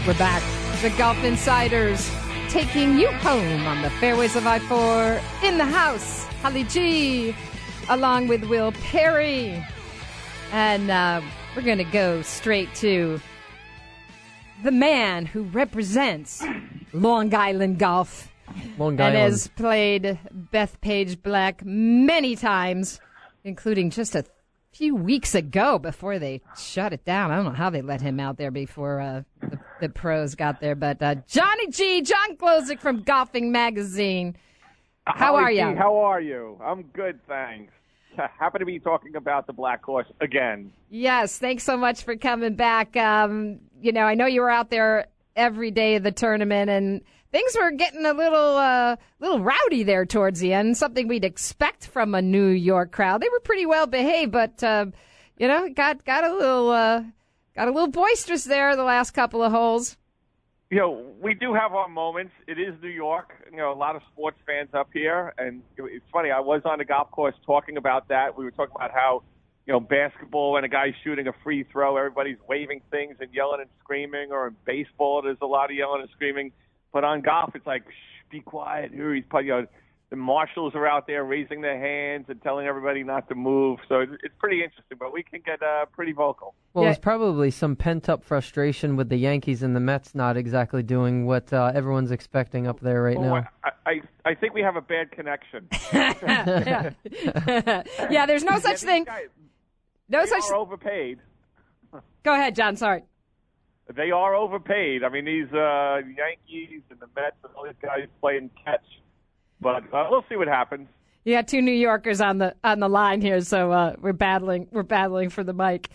[0.07, 0.41] We're back.
[0.81, 2.09] The Golf Insiders
[2.49, 6.25] taking you home on the fairways of I 4 in the house.
[6.41, 7.35] Holly G,
[7.89, 9.63] along with Will Perry.
[10.51, 11.21] And uh,
[11.55, 13.21] we're going to go straight to
[14.63, 16.43] the man who represents
[16.91, 18.31] Long Island golf
[18.79, 20.17] Long and has played
[20.51, 22.99] Bethpage Black many times,
[23.43, 24.25] including just a
[24.71, 27.29] few weeks ago before they shut it down.
[27.29, 29.21] I don't know how they let him out there before uh,
[29.79, 30.75] the, pros got there.
[30.75, 34.35] But uh, Johnny G, John Glozik from Golfing Magazine.
[35.05, 35.75] How Holly are G, you?
[35.75, 36.59] How are you?
[36.63, 37.73] I'm good, thanks.
[38.37, 40.73] Happy to be talking about the black horse again.
[40.89, 42.97] Yes, thanks so much for coming back.
[42.97, 47.01] Um, you know, I know you were out there every day of the tournament, and
[47.31, 50.75] things were getting a little, uh, little rowdy there towards the end.
[50.75, 53.21] Something we'd expect from a New York crowd.
[53.21, 54.87] They were pretty well behaved, but uh,
[55.37, 57.03] you know, got got a little, uh,
[57.55, 59.97] got a little boisterous there the last couple of holes.
[60.69, 62.31] You know, we do have our moments.
[62.47, 63.31] It is New York.
[63.51, 66.29] You know, a lot of sports fans up here, and it's funny.
[66.29, 68.37] I was on the golf course talking about that.
[68.37, 69.23] We were talking about how,
[69.65, 73.61] you know, basketball and a guy's shooting a free throw, everybody's waving things and yelling
[73.61, 76.51] and screaming, or in baseball, there's a lot of yelling and screaming.
[76.93, 78.91] But on golf, it's like, Shh, be quiet.
[78.91, 79.65] Here he's, you know,
[80.09, 83.77] the marshals are out there raising their hands and telling everybody not to move.
[83.87, 86.55] So it's it's pretty interesting, but we can get uh, pretty vocal.
[86.73, 90.81] Well, there's probably some pent up frustration with the Yankees and the Mets not exactly
[90.83, 93.47] doing what uh, everyone's expecting up there right Oh, now.
[93.63, 95.67] I, I I think we have a bad connection.
[95.93, 96.93] yeah,
[98.25, 99.05] there's no such thing.
[100.09, 100.43] No they such.
[100.49, 101.19] are overpaid.
[102.23, 102.75] Go ahead, John.
[102.75, 103.03] Sorry.
[103.95, 105.03] They are overpaid.
[105.03, 108.83] I mean, these uh, Yankees and the Mets and all these guys playing catch.
[109.61, 110.87] But uh, we'll see what happens.
[111.25, 114.67] You got two New Yorkers on the on the line here, so uh, we're battling.
[114.71, 115.89] We're battling for the mic.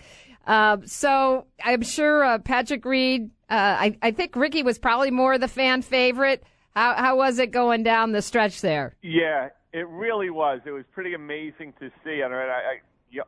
[0.47, 3.31] Um, so I'm sure uh, Patrick Reed.
[3.49, 6.45] Uh, I, I think Rickie was probably more the fan favorite.
[6.75, 8.97] How how was it going down the stretch there?
[9.03, 10.61] Yeah, it really was.
[10.67, 12.23] It was pretty amazing to see.
[12.23, 13.23] I, I, I, yeah,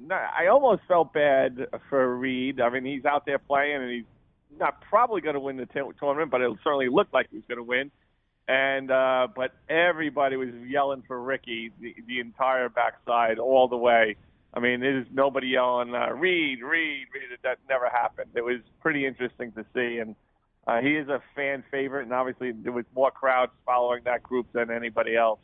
[0.00, 2.60] no, I almost felt bad for Reed.
[2.60, 5.80] I mean, he's out there playing, and he's not probably going to win the t-
[5.98, 7.90] tournament, but it certainly looked like he was going to win.
[8.52, 14.16] And uh, but everybody was yelling for Rickie the, the entire backside all the way.
[14.52, 17.38] I mean, there's nobody yelling uh, Reed, Reed, Reed.
[17.44, 18.32] That never happened.
[18.34, 20.14] It was pretty interesting to see, and
[20.66, 24.46] uh, he is a fan favorite, and obviously there was more crowds following that group
[24.52, 25.40] than anybody else.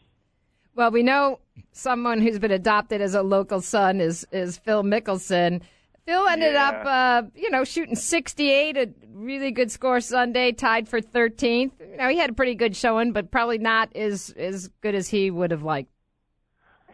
[0.75, 1.41] Well, we know
[1.73, 5.63] someone who's been adopted as a local son is is Phil Mickelson.
[6.09, 6.69] Phil ended Yeah.
[6.69, 11.79] up, uh, you know, shooting 68, a really good score Sunday, tied for 13th.
[11.81, 15.09] You know, he had a pretty good showing, but probably not as as good as
[15.11, 15.91] he would have liked.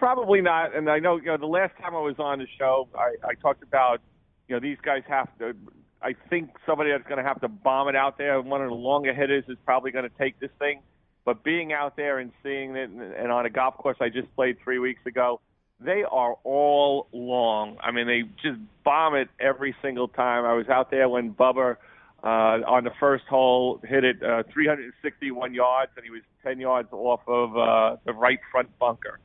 [0.01, 0.75] Probably not.
[0.75, 3.35] And I know, you know, the last time I was on the show, I, I
[3.35, 4.01] talked about,
[4.49, 5.55] you know, these guys have to.
[6.03, 8.43] I think somebody that's going to have to bomb it out there.
[8.43, 10.81] One of the longer hitters is probably going to take this thing.
[11.25, 14.35] But being out there and seeing it, and, and on a golf course I just
[14.35, 15.41] played three weeks ago,
[15.81, 17.77] they are all long.
[17.83, 20.45] I mean, they just bomb it every single time.
[20.45, 21.77] I was out there when Bubba
[22.23, 26.89] uh, on the first hole hit it uh, 361 yards, and he was 10 yards
[26.93, 29.19] off of uh, the right front bunker.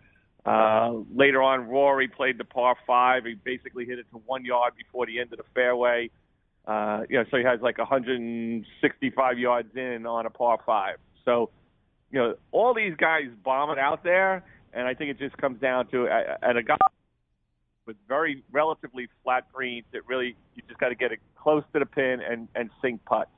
[0.45, 3.25] Uh, later on, Rory played the par five.
[3.25, 6.09] He basically hit it to one yard before the end of the fairway.
[6.65, 10.97] Uh, you know, so he has like 165 yards in on a par five.
[11.25, 11.49] So,
[12.11, 15.59] you know, all these guys bomb it out there, and I think it just comes
[15.59, 16.79] down to uh, at a golf
[17.85, 21.79] with very relatively flat greens that really you just got to get it close to
[21.79, 23.31] the pin and and sink putts,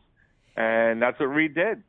[0.56, 1.84] and that's what Reed did.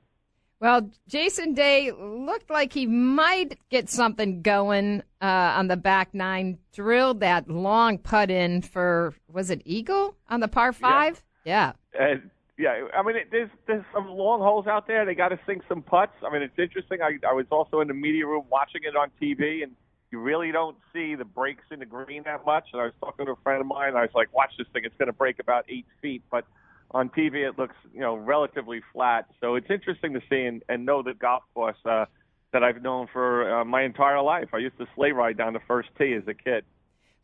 [0.60, 6.58] Well, Jason Day looked like he might get something going uh, on the back nine.
[6.72, 11.20] Drilled that long putt in for was it eagle on the par five?
[11.44, 11.72] Yeah.
[11.98, 15.04] And yeah, I mean, it, there's there's some long holes out there.
[15.06, 16.12] They got to sink some putts.
[16.26, 17.00] I mean, it's interesting.
[17.00, 19.72] I I was also in the media room watching it on TV, and
[20.10, 22.66] you really don't see the breaks in the green that much.
[22.72, 24.66] And I was talking to a friend of mine, and I was like, "Watch this
[24.72, 26.44] thing; it's going to break about eight feet." But
[26.90, 29.26] on TV, it looks you know relatively flat.
[29.40, 32.04] So it's interesting to see and, and know the golf course uh,
[32.52, 34.48] that I've known for uh, my entire life.
[34.52, 36.64] I used to sleigh ride down the first tee as a kid.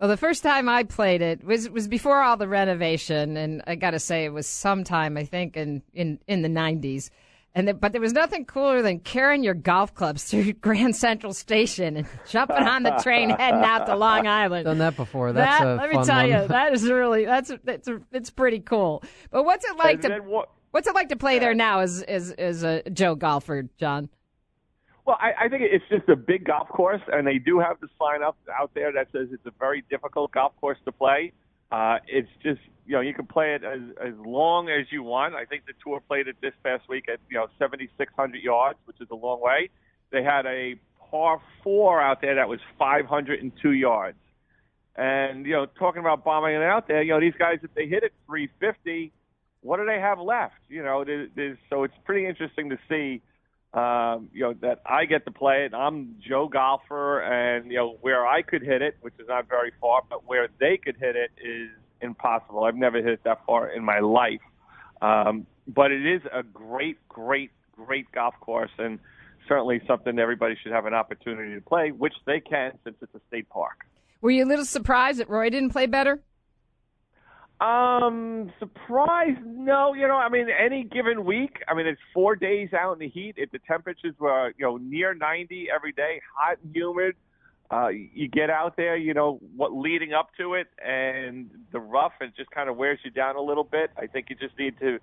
[0.01, 3.75] Well, the first time I played it was was before all the renovation, and I
[3.75, 7.11] got to say it was sometime I think in in in the nineties.
[7.55, 11.33] And the, but there was nothing cooler than carrying your golf clubs through Grand Central
[11.33, 14.67] Station and jumping on the train heading out to Long Island.
[14.67, 15.33] Done that before.
[15.33, 16.43] That's that, a let fun me tell one.
[16.43, 19.03] you, that is really that's that's it's pretty cool.
[19.33, 22.03] But what's it like And to what- what's it like to play there now as
[22.03, 24.11] as as a Joe golfer, John?
[25.09, 27.89] Well, I, I think it's just a big golf course, and they do have the
[27.99, 31.33] sign up out there that says it's a very difficult golf course to play.
[31.73, 35.35] Uh, it's just you know you can play it as as long as you want.
[35.35, 39.01] I think the tour played it this past week at you know 7,600 yards, which
[39.01, 39.71] is a long way.
[40.13, 40.75] They had a
[41.11, 44.19] par four out there that was 502 yards,
[44.95, 47.87] and you know talking about bombing it out there, you know these guys if they
[47.87, 49.11] hit it 350,
[49.63, 50.61] what do they have left?
[50.69, 53.23] You know, there, there's, so it's pretty interesting to see
[53.75, 55.75] um, you know, that I get to play it.
[55.75, 59.73] I'm Joe golfer, and you know where I could hit it, which is not very
[59.81, 61.69] far, but where they could hit it is
[62.01, 62.65] impossible.
[62.65, 64.41] I've never hit it that far in my life,
[65.03, 68.99] um, but it is a great, great, great golf course, and
[69.47, 73.21] certainly something everybody should have an opportunity to play, which they can since it's a
[73.29, 73.85] state park.
[74.21, 76.21] Were you a little surprised that Roy didn't play better?
[77.61, 79.45] Um, surprised?
[79.45, 82.99] No, you know, I mean, any given week, I mean, it's four days out in
[83.01, 83.35] the heat.
[83.37, 87.17] If the temperatures were, you know, near 90 every day, hot and humid,
[87.71, 92.13] uh, you get out there, you know, what leading up to it, and the rough,
[92.21, 93.91] it just kind of wears you down a little bit.
[93.99, 94.99] I think you just need to,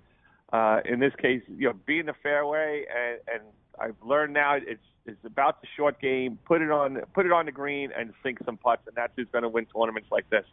[0.52, 3.42] uh, in this case, you know, be in the fairway, and, and
[3.78, 6.36] I've learned now it's it's about the short game.
[6.44, 9.28] Put it on, put it on the green, and sink some putts, and that's who's
[9.30, 10.44] going to win tournaments like this.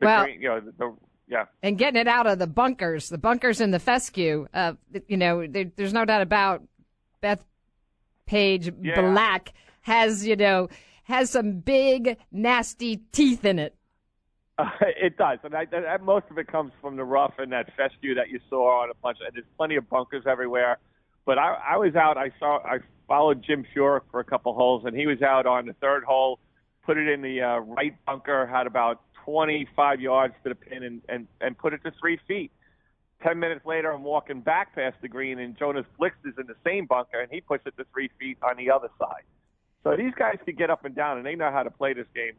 [0.00, 0.94] The Well- green, you know, the, the
[1.28, 1.44] yeah.
[1.62, 4.46] and getting it out of the bunkers, the bunkers in the fescue.
[4.52, 4.74] Uh,
[5.08, 6.62] you know, there, there's no doubt about
[7.20, 7.44] Beth
[8.26, 9.00] Page Yeah.
[9.00, 10.68] Black has you know
[11.04, 13.74] has some big nasty teeth in it.
[14.58, 17.70] Uh, it does, and I, that, most of it comes from the rough and that
[17.76, 19.18] fescue that you saw on a bunch.
[19.24, 20.78] And there's plenty of bunkers everywhere.
[21.24, 22.16] But I, I was out.
[22.16, 22.58] I saw.
[22.64, 26.04] I followed Jim Furyk for a couple holes, and he was out on the third
[26.04, 26.38] hole.
[26.84, 28.46] Put it in the uh, right bunker.
[28.46, 32.50] Had about 25 yards to the pin, and and and put it to three feet.
[33.22, 36.56] Ten minutes later, I'm walking back past the green, and Jonas Blixt is in the
[36.64, 39.22] same bunker, and he puts it to three feet on the other side.
[39.84, 42.06] So these guys can get up and down, and they know how to play this
[42.14, 42.32] game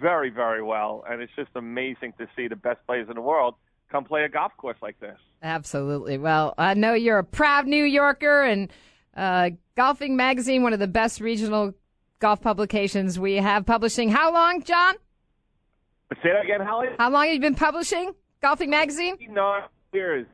[0.00, 1.04] very, very well.
[1.08, 3.54] And it's just amazing to see the best players in the world
[3.90, 5.18] come play a golf course like this.
[5.42, 6.18] Absolutely.
[6.18, 8.72] Well, I know you're a proud New Yorker, and
[9.16, 11.74] uh, Golfing Magazine, one of the best regional
[12.18, 14.08] golf publications we have publishing.
[14.08, 14.94] How long, John?
[16.22, 16.88] Say that again, Holly.
[16.98, 19.16] How long have you been publishing Golfing Magazine?
[19.30, 20.26] Nine years.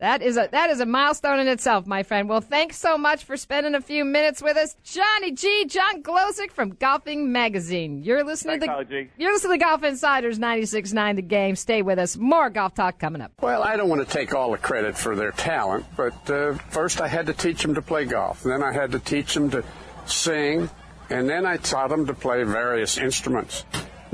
[0.00, 2.28] That is a that is a milestone in itself, my friend.
[2.28, 5.64] Well, thanks so much for spending a few minutes with us, Johnny G.
[5.66, 8.02] John Glosick from Golfing Magazine.
[8.02, 11.56] You're listening Thanks, to Holly the you're listening to Golf Insiders 96.9 The Game.
[11.56, 12.16] Stay with us.
[12.16, 13.32] More golf talk coming up.
[13.40, 17.00] Well, I don't want to take all the credit for their talent, but uh, first
[17.00, 18.42] I had to teach them to play golf.
[18.42, 19.64] Then I had to teach them to
[20.06, 20.68] sing,
[21.08, 23.64] and then I taught them to play various instruments,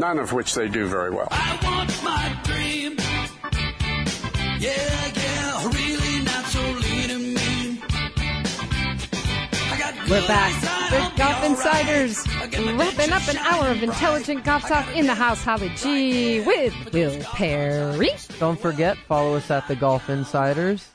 [0.00, 1.28] none of which they do very well.
[1.62, 2.96] want my dream.
[4.58, 7.82] Yeah, yeah, really not so lean and mean.
[9.70, 11.44] I got We're back eyesight, with Golf.
[11.44, 12.26] Insiders,
[12.76, 15.42] wrapping up an hour of intelligent golf talk in the house.
[15.44, 18.10] Holly G with Will Perry.
[18.38, 20.88] Don't forget, follow us at the Golf Insiders.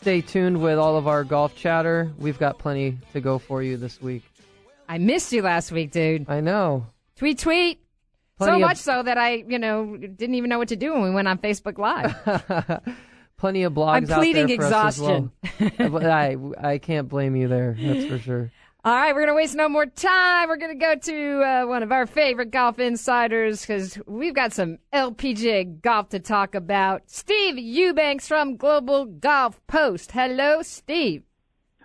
[0.00, 2.12] Stay tuned with all of our golf chatter.
[2.18, 4.22] We've got plenty to go for you this week.
[4.88, 6.30] I missed you last week, dude.
[6.30, 6.86] I know.
[7.16, 7.80] Tweet, tweet.
[8.38, 10.92] Plenty so of- much so that I, you know, didn't even know what to do
[10.92, 12.14] when we went on Facebook Live.
[13.38, 15.30] Plenty of blogs I'm out pleading there for us as well.
[15.42, 16.06] exhaustion.
[16.60, 17.76] I, I can't blame you there.
[17.78, 18.52] That's for sure.
[18.84, 20.48] All right, we're going to waste no more time.
[20.48, 24.52] We're going to go to uh, one of our favorite golf insiders because we've got
[24.52, 27.02] some LPGA golf to talk about.
[27.06, 30.12] Steve Eubanks from Global Golf Post.
[30.12, 31.24] Hello, Steve.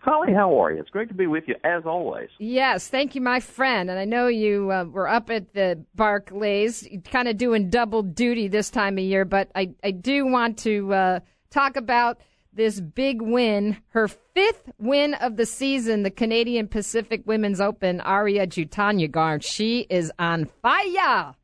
[0.01, 0.79] Holly, how are you?
[0.79, 2.29] It's great to be with you as always.
[2.39, 3.87] Yes, thank you, my friend.
[3.87, 8.47] And I know you uh, were up at the Barclays, kind of doing double duty
[8.47, 11.19] this time of year, but I, I do want to uh,
[11.51, 12.19] talk about
[12.51, 18.47] this big win, her fifth win of the season, the Canadian Pacific Women's Open, Ariya
[18.47, 19.43] Jutanugarn.
[19.43, 21.35] She is on fire.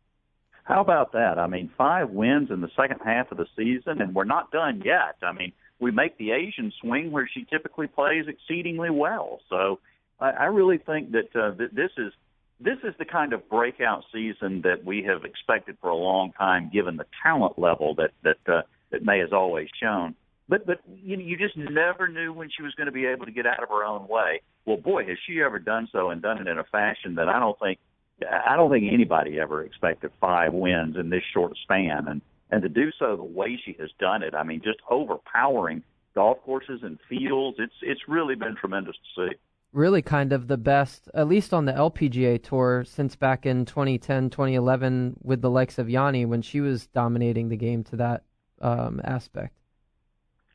[0.63, 1.37] How about that?
[1.37, 4.81] I mean, five wins in the second half of the season, and we're not done
[4.83, 5.15] yet.
[5.21, 9.39] I mean, we make the Asian swing where she typically plays exceedingly well.
[9.49, 9.79] So
[10.19, 12.13] I, I really think that uh, that this is
[12.59, 16.71] this is the kind of breakout season that we have expected for a long time,
[16.73, 18.61] given the talent level that that uh,
[18.91, 20.15] that May has always shown.
[20.49, 23.25] But but you know, you just never knew when she was going to be able
[23.25, 24.41] to get out of her own way.
[24.65, 27.39] Well, boy, has she ever done so and done it in a fashion that I
[27.39, 27.79] don't think
[28.25, 32.21] I don't think anybody ever expected five wins in this short span, and
[32.51, 35.83] and to do so the way she has done it, I mean, just overpowering
[36.15, 37.57] golf courses and fields.
[37.59, 39.35] It's it's really been tremendous to see.
[39.73, 44.29] Really, kind of the best, at least on the LPGA tour, since back in 2010,
[44.29, 48.23] 2011, with the likes of Yani when she was dominating the game to that
[48.61, 49.53] um, aspect.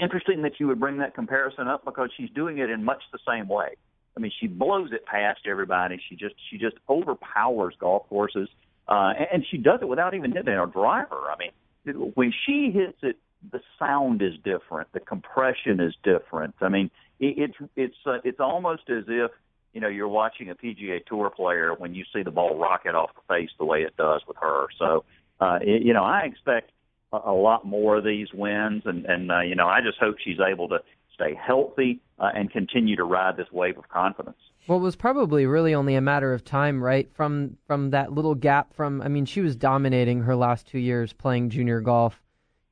[0.01, 3.18] Interesting that you would bring that comparison up because she's doing it in much the
[3.28, 3.76] same way.
[4.16, 6.01] I mean, she blows it past everybody.
[6.09, 8.49] She just she just overpowers golf courses,
[8.88, 11.30] uh, and she does it without even hitting a driver.
[11.30, 11.53] I mean,
[11.85, 13.16] when she hits it,
[13.51, 16.55] the sound is different, the compression is different.
[16.61, 19.30] I mean, it, it's it's uh, it's almost as if
[19.72, 23.11] you know you're watching a PGA Tour player when you see the ball rocket off
[23.14, 24.66] the face the way it does with her.
[24.78, 25.05] So,
[25.41, 26.70] uh, it, you know, I expect
[27.12, 30.16] a, a lot more of these wins, and and uh, you know, I just hope
[30.22, 30.78] she's able to
[31.22, 34.36] stay healthy uh, and continue to ride this wave of confidence.
[34.66, 37.10] Well, it was probably really only a matter of time, right?
[37.14, 41.12] From from that little gap from I mean, she was dominating her last 2 years
[41.12, 42.22] playing junior golf,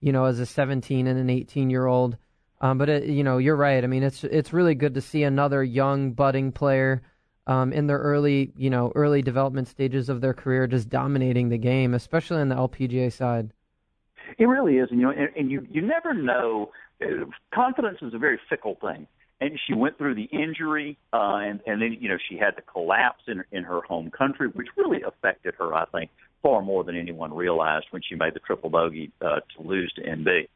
[0.01, 2.17] you know, as a 17 and an 18-year-old.
[2.61, 3.83] Um, but it, you know, you're right.
[3.83, 7.03] I mean, it's it's really good to see another young budding player
[7.47, 11.59] um, in their early, you know, early development stages of their career just dominating the
[11.59, 13.53] game, especially on the LPGA side.
[14.39, 16.71] It really is, and you know, and, and you you never know
[17.55, 19.07] confidence is a very fickle thing.
[19.43, 22.63] And she went through the injury, uh, and and then you know she had the
[22.63, 26.11] collapse in in her home country, which really affected her, I think,
[26.43, 30.03] far more than anyone realized when she made the triple bogey uh, to lose to
[30.03, 30.49] Inbee.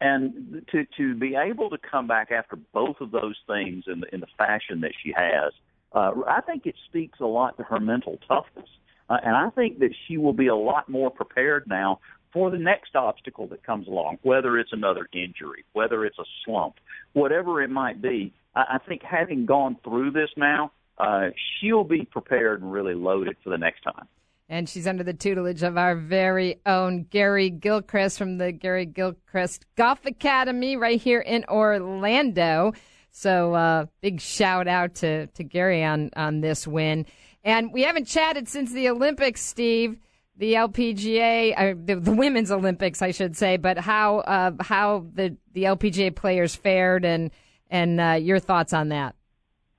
[0.00, 4.14] And to to be able to come back after both of those things in the
[4.14, 5.52] in the fashion that she has,
[5.92, 8.68] uh, I think it speaks a lot to her mental toughness.
[9.10, 11.98] Uh, and I think that she will be a lot more prepared now
[12.32, 16.74] for the next obstacle that comes along, whether it's another injury, whether it's a slump,
[17.12, 18.32] whatever it might be.
[18.54, 21.28] I, I think having gone through this now, uh,
[21.60, 24.06] she'll be prepared and really loaded for the next time.
[24.48, 29.66] And she's under the tutelage of our very own Gary Gilchrist from the Gary Gilchrist
[29.76, 32.72] Golf Academy right here in Orlando.
[33.10, 37.04] So uh, big shout out to, to Gary on, on this win.
[37.44, 39.98] And we haven't chatted since the Olympics, Steve
[40.38, 45.36] the LPGA, uh, the, the, women's Olympics, I should say, but how uh, how the
[45.52, 47.30] the LPGA players fared and
[47.70, 49.16] and uh, your thoughts on that?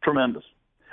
[0.03, 0.43] Tremendous.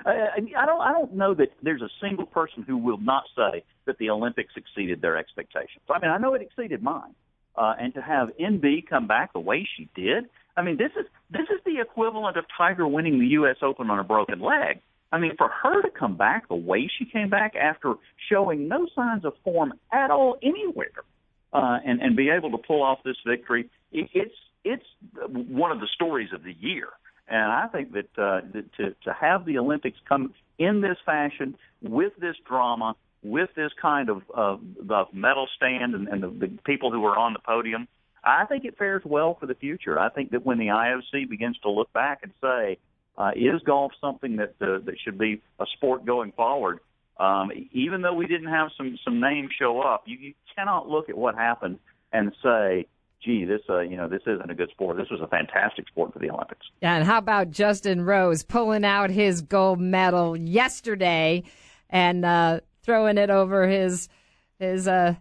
[0.04, 3.64] I, I don't I don't know that there's a single person who will not say
[3.86, 5.82] that the Olympics exceeded their expectations.
[5.90, 7.14] I mean, I know it exceeded mine,
[7.56, 11.06] uh, and to have Inbee come back the way she did, I mean, this is
[11.30, 13.56] this is the equivalent of Tiger winning the U.S.
[13.62, 14.80] Open on a broken leg.
[15.12, 17.94] I mean, for her to come back the way she came back after
[18.30, 21.04] showing no signs of form at all anywhere,
[21.52, 24.34] uh, and and be able to pull off this victory, it, it's
[24.64, 24.84] it's
[25.26, 26.88] one of the stories of the year.
[27.28, 31.56] And I think that, uh, that to to have the Olympics come in this fashion
[31.82, 36.58] with this drama, with this kind of uh, the medal stand and, and the, the
[36.64, 37.88] people who are on the podium,
[38.24, 39.98] I think it fares well for the future.
[39.98, 42.78] I think that when the IOC begins to look back and say,
[43.18, 46.80] uh, is golf something that uh, that should be a sport going forward?
[47.18, 51.08] Um, even though we didn't have some some names show up, you, you cannot look
[51.08, 51.78] at what happened
[52.12, 52.86] and say,
[53.24, 54.98] "Gee, this uh, you know this isn't a good sport.
[54.98, 59.10] This was a fantastic sport for the Olympics." And how about Justin Rose pulling out
[59.10, 61.42] his gold medal yesterday
[61.88, 64.10] and uh, throwing it over his
[64.58, 65.14] his uh,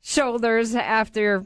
[0.00, 1.44] shoulders after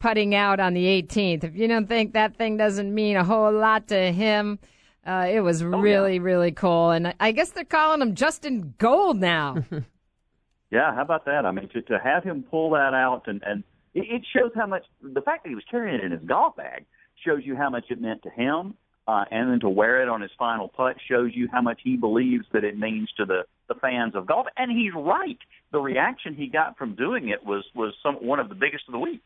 [0.00, 1.44] putting out on the 18th?
[1.44, 4.58] If you don't think that thing doesn't mean a whole lot to him
[5.06, 6.22] uh, it was oh, really, yeah.
[6.22, 6.90] really cool.
[6.90, 9.64] And I guess they're calling him Justin Gold now.
[10.70, 11.46] yeah, how about that?
[11.46, 13.62] I mean, to, to have him pull that out and, and
[13.94, 16.84] it, shows how much the fact that he was carrying it in his golf bag
[17.24, 18.74] shows you how much it meant to him.
[19.08, 21.96] Uh, and then to wear it on his final putt shows you how much he
[21.96, 24.48] believes that it means to the, the fans of golf.
[24.56, 25.38] And he's right.
[25.70, 28.92] The reaction he got from doing it was, was some, one of the biggest of
[28.92, 29.22] the week.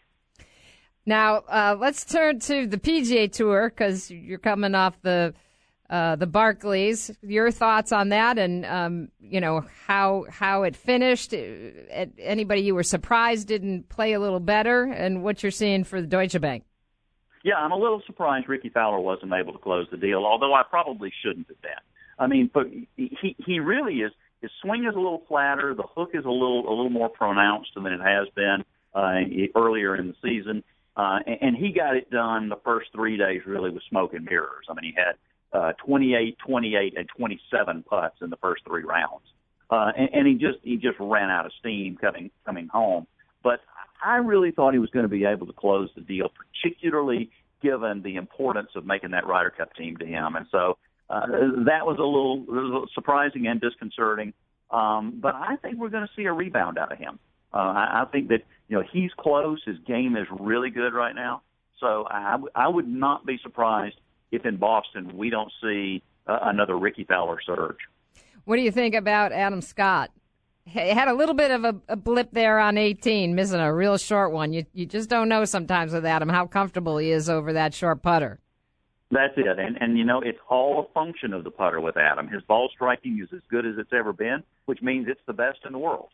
[1.06, 5.32] Now, uh, let's turn to the PGA Tour because you're coming off the
[5.90, 7.10] uh, the Barclays.
[7.20, 11.34] Your thoughts on that, and um, you know how how it finished.
[11.34, 16.00] Uh, anybody you were surprised didn't play a little better, and what you're seeing for
[16.00, 16.64] the Deutsche Bank.
[17.42, 20.62] Yeah, I'm a little surprised Rickie Fowler wasn't able to close the deal, although I
[20.62, 21.70] probably shouldn't have been.
[22.18, 22.66] I mean, but
[22.96, 24.12] he he really is.
[24.42, 25.74] His swing is a little flatter.
[25.74, 28.64] The hook is a little a little more pronounced than it has been
[28.94, 29.20] uh,
[29.56, 30.62] earlier in the season.
[30.96, 34.66] Uh, and he got it done the first three days really with smoke and mirrors.
[34.68, 35.14] I mean, he had
[35.52, 39.24] uh, 28, 28, and 27 putts in the first three rounds.
[39.70, 43.06] Uh, and, and he just he just ran out of steam coming coming home.
[43.42, 43.60] But
[44.04, 47.30] I really thought he was going to be able to close the deal, particularly
[47.62, 50.34] given the importance of making that Ryder Cup team to him.
[50.34, 50.78] And so
[51.08, 51.26] uh,
[51.66, 54.32] that was a little, little surprising and disconcerting.
[54.70, 57.18] Um, but I think we're going to see a rebound out of him.
[57.52, 59.60] Uh, I, I think that you know he's close.
[59.66, 61.42] His game is really good right now.
[61.80, 63.96] So I, I would not be surprised
[64.32, 67.78] if in Boston we don't see uh, another Rickie Fowler surge.
[68.44, 70.10] What do you think about Adam Scott?
[70.64, 73.96] He had a little bit of a, a, blip there on 18, missing a real
[73.96, 74.52] short one.
[74.52, 78.02] You you just don't know sometimes with Adam how comfortable he is over that short
[78.02, 78.38] putter.
[79.10, 82.28] That's it, and and you know it's all a function of the putter with Adam.
[82.28, 85.58] His ball striking is as good as it's ever been, which means it's the best
[85.66, 86.10] in the world.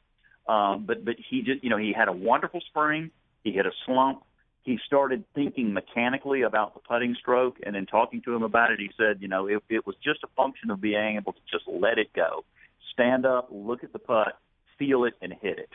[0.49, 3.11] Um, but but he just you know he had a wonderful spring.
[3.45, 4.23] He hit a slump
[4.67, 8.81] he started thinking mechanically about the putting stroke, and in talking to him about it,
[8.81, 11.65] he said, you know, it, it was just a function of being able to just
[11.69, 12.45] let it go,
[12.93, 14.37] stand up, look at the putt,
[14.77, 15.71] feel it, and hit it.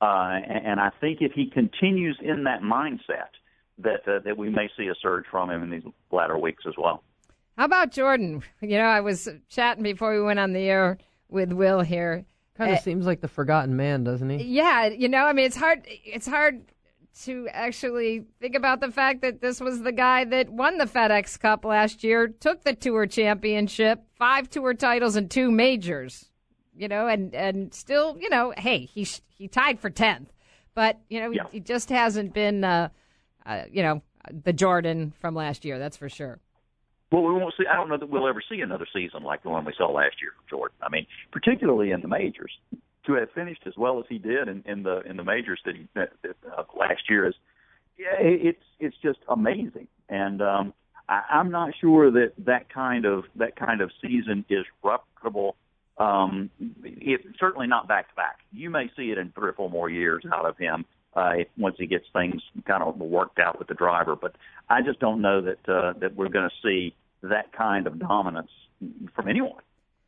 [0.00, 3.30] Uh, and, and I think if he continues in that mindset,
[3.78, 6.74] that uh, that we may see a surge from him in these latter weeks as
[6.76, 7.04] well.
[7.56, 8.42] How about Jordan?
[8.60, 12.24] You know, I was chatting before we went on the air with Will here.
[12.56, 14.44] Kind of uh, seems like the forgotten man, doesn't he?
[14.44, 15.86] Yeah, you know, I mean, it's hard.
[15.86, 16.64] It's hard
[17.24, 21.38] to actually think about the fact that this was the guy that won the FedEx
[21.38, 26.28] Cup last year, took the tour championship, five tour titles and two majors.
[26.74, 30.32] You know, and and still, you know, hey, he he tied for tenth,
[30.74, 31.42] but you know, yeah.
[31.50, 32.88] he, he, just hasn't been, uh,
[33.44, 34.00] uh, you know,
[34.30, 35.78] the Jordan from last year.
[35.78, 36.40] That's for sure.
[37.10, 37.66] Well, we won't see.
[37.70, 40.16] I don't know that we'll ever see another season like the one we saw last
[40.22, 40.76] year from Jordan.
[40.82, 42.52] I mean, particularly in the majors
[43.06, 45.76] to have finished as well as he did in, in the in the majors that
[45.76, 46.12] he that,
[46.56, 47.34] uh, last year is
[47.98, 49.88] yeah, it's it's just amazing.
[50.08, 50.74] And um
[51.08, 55.52] I, I'm not sure that that kind of that kind of season is replicable.
[55.98, 56.50] Um
[56.84, 58.38] it certainly not back to back.
[58.52, 60.84] You may see it in three or four more years out of him
[61.14, 64.16] uh once he gets things kind of worked out with the driver.
[64.16, 64.36] But
[64.68, 68.50] I just don't know that uh that we're going to see that kind of dominance
[69.14, 69.62] from anyone.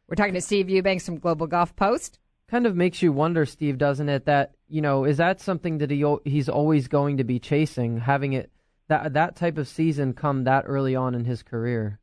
[0.08, 2.18] We're talking to Steve Eubanks from Global Golf Post
[2.48, 4.24] kind of makes you wonder, Steve, doesn't it?
[4.26, 8.32] That you know, is that something that he he's always going to be chasing, having
[8.32, 8.50] it
[8.88, 12.00] that that type of season come that early on in his career?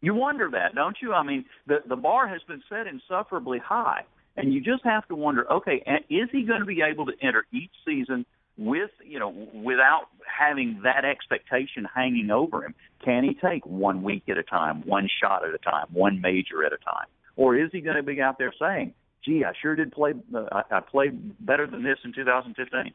[0.00, 1.12] You wonder that, don't you?
[1.12, 4.04] I mean, the the bar has been set insufferably high,
[4.36, 7.44] and you just have to wonder, okay, is he going to be able to enter
[7.52, 8.24] each season
[8.56, 12.74] with you know without having that expectation hanging over him?
[13.04, 16.64] Can he take one week at a time, one shot at a time, one major
[16.64, 17.06] at a time?
[17.36, 18.92] Or is he going to be out there saying,
[19.24, 20.14] gee, I sure did play.
[20.34, 22.92] Uh, I, I played better than this in 2015.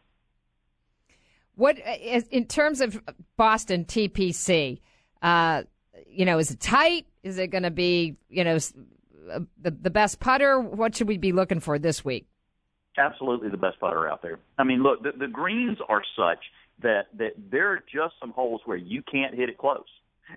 [1.56, 3.02] What in terms of
[3.38, 4.82] Boston TPC?
[5.22, 5.64] Uh,
[6.08, 7.06] you know, is it tight?
[7.24, 8.58] Is it going to be you know
[9.32, 10.60] uh, the the best putter?
[10.60, 12.28] What should we be looking for this week?
[12.98, 14.40] Absolutely, the best putter out there.
[14.58, 16.40] I mean, look, the, the greens are such
[16.82, 19.88] that that there are just some holes where you can't hit it close,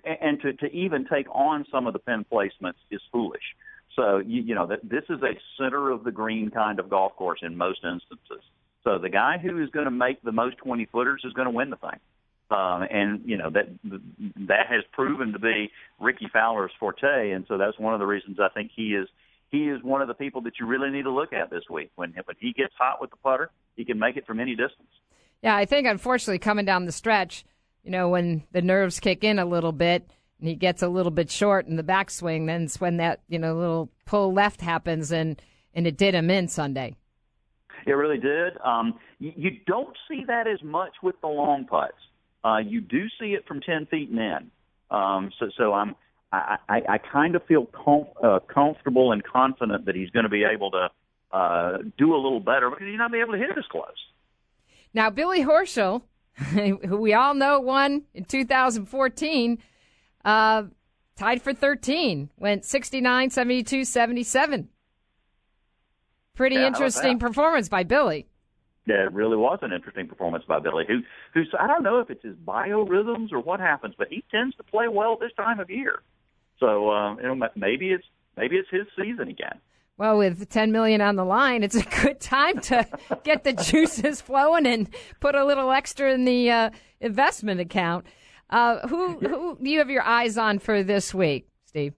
[0.05, 3.43] and, and to to even take on some of the pin placements is foolish.
[3.95, 7.15] So you, you know that this is a center of the green kind of golf
[7.15, 8.43] course in most instances.
[8.83, 11.51] So the guy who is going to make the most 20 footers is going to
[11.51, 11.99] win the thing.
[12.51, 13.67] Um, and you know that
[14.47, 15.69] that has proven to be
[15.99, 19.07] Rickie Fowler's forte, and so that's one of the reasons I think he is
[19.51, 21.91] he is one of the people that you really need to look at this week.
[21.95, 24.89] When when he gets hot with the putter, he can make it from any distance.
[25.43, 27.45] Yeah, I think unfortunately coming down the stretch,
[27.83, 30.09] you know, when the nerves kick in a little bit,
[30.39, 33.39] and he gets a little bit short in the backswing, then it's when that you
[33.39, 35.41] know little pull left happens, and
[35.73, 36.95] and it did him in Sunday.
[37.85, 38.53] It really did.
[38.63, 41.93] Um, you, you don't see that as much with the long putts.
[42.43, 44.51] Uh, you do see it from ten feet and in.
[44.91, 45.95] Um, so so I'm
[46.31, 50.29] I, I, I kind of feel com- uh, comfortable and confident that he's going to
[50.29, 50.89] be able to
[51.31, 53.85] uh, do a little better because he's not be able to hit it as close.
[54.93, 56.01] Now Billy Horschel,
[56.35, 59.57] who we all know won in 2014
[60.25, 60.63] uh,
[61.15, 64.69] tied for 13, went 69, 72, 77.
[66.35, 68.27] Pretty yeah, interesting performance by Billy.
[68.85, 71.01] Yeah, it really was an interesting performance by Billy, who,
[71.33, 74.63] who's, I don't know if it's his biorhythms or what happens, but he tends to
[74.63, 76.01] play well this time of year.
[76.59, 78.05] So, um, you know, maybe it's,
[78.35, 79.59] maybe it's his season again.
[79.99, 82.87] Well, with 10 million on the line, it's a good time to
[83.25, 84.89] get the juices flowing and
[85.19, 86.69] put a little extra in the uh,
[87.01, 88.05] investment account.
[88.49, 91.93] Uh, who who do you have your eyes on for this week, Steve?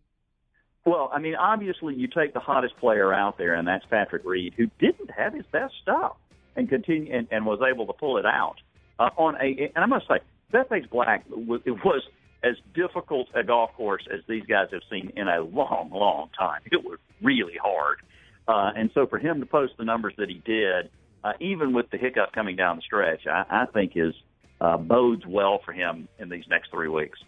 [0.85, 4.53] Well, I mean, obviously you take the hottest player out there, and that's Patrick Reed,
[4.57, 6.15] who didn't have his best stuff
[6.55, 8.55] and continue and, and was able to pull it out
[8.99, 9.71] uh, on a.
[9.75, 10.19] And I must say,
[10.51, 12.01] Bethpage Black was, it was
[12.43, 16.61] as difficult a golf course as these guys have seen in a long, long time.
[16.71, 17.99] It was really hard.
[18.47, 20.89] Uh, and so for him to post the numbers that he did,
[21.23, 24.15] uh, even with the hiccup coming down the stretch, I, I think is
[24.61, 27.19] uh, bodes well for him in these next three weeks.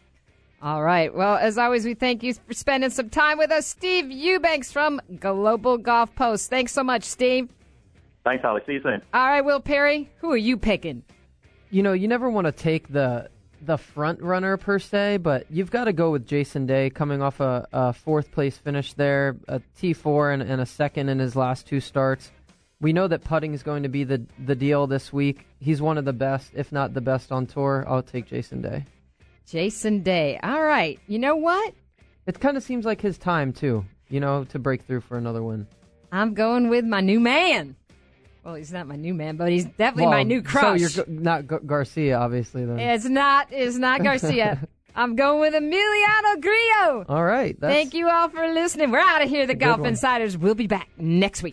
[0.62, 1.14] All right.
[1.14, 3.68] Well, as always, we thank you for spending some time with us.
[3.68, 6.50] Steve Eubanks from Global Golf Post.
[6.50, 7.50] Thanks so much, Steve.
[8.24, 8.62] Thanks, Holly.
[8.66, 9.02] See you soon.
[9.14, 11.04] All right, Will Perry, who are you picking?
[11.70, 13.30] You know, you never want to take the
[13.66, 17.40] the front runner per se, but you've got to go with Jason Day coming off
[17.40, 21.66] a, a fourth place finish there, a T4 and, and, a second in his last
[21.66, 22.30] two starts.
[22.84, 25.48] We know that putting is going to be the the deal this week.
[25.60, 27.86] He's one of the best, if not the best on tour.
[27.88, 28.86] I'll take Jason Day.
[29.48, 30.38] Jason Day.
[30.44, 31.00] All right.
[31.08, 31.74] You know what?
[32.28, 33.86] It kind of seems like his time too.
[34.10, 35.66] You know, to break through for another win.
[36.12, 37.78] I'm going with my new man.
[38.44, 40.82] Well, he's not my new man, but he's definitely well, my new crush.
[40.82, 42.66] So you're not Gar- Garcia, obviously.
[42.66, 43.48] Then it's not.
[43.52, 44.68] It's not Garcia.
[44.96, 47.06] I'm going with Emiliano Grillo.
[47.10, 47.58] All right.
[47.60, 48.92] Thank you all for listening.
[48.92, 49.48] We're out of here.
[49.48, 51.52] The Golf Insiders We'll be back next week.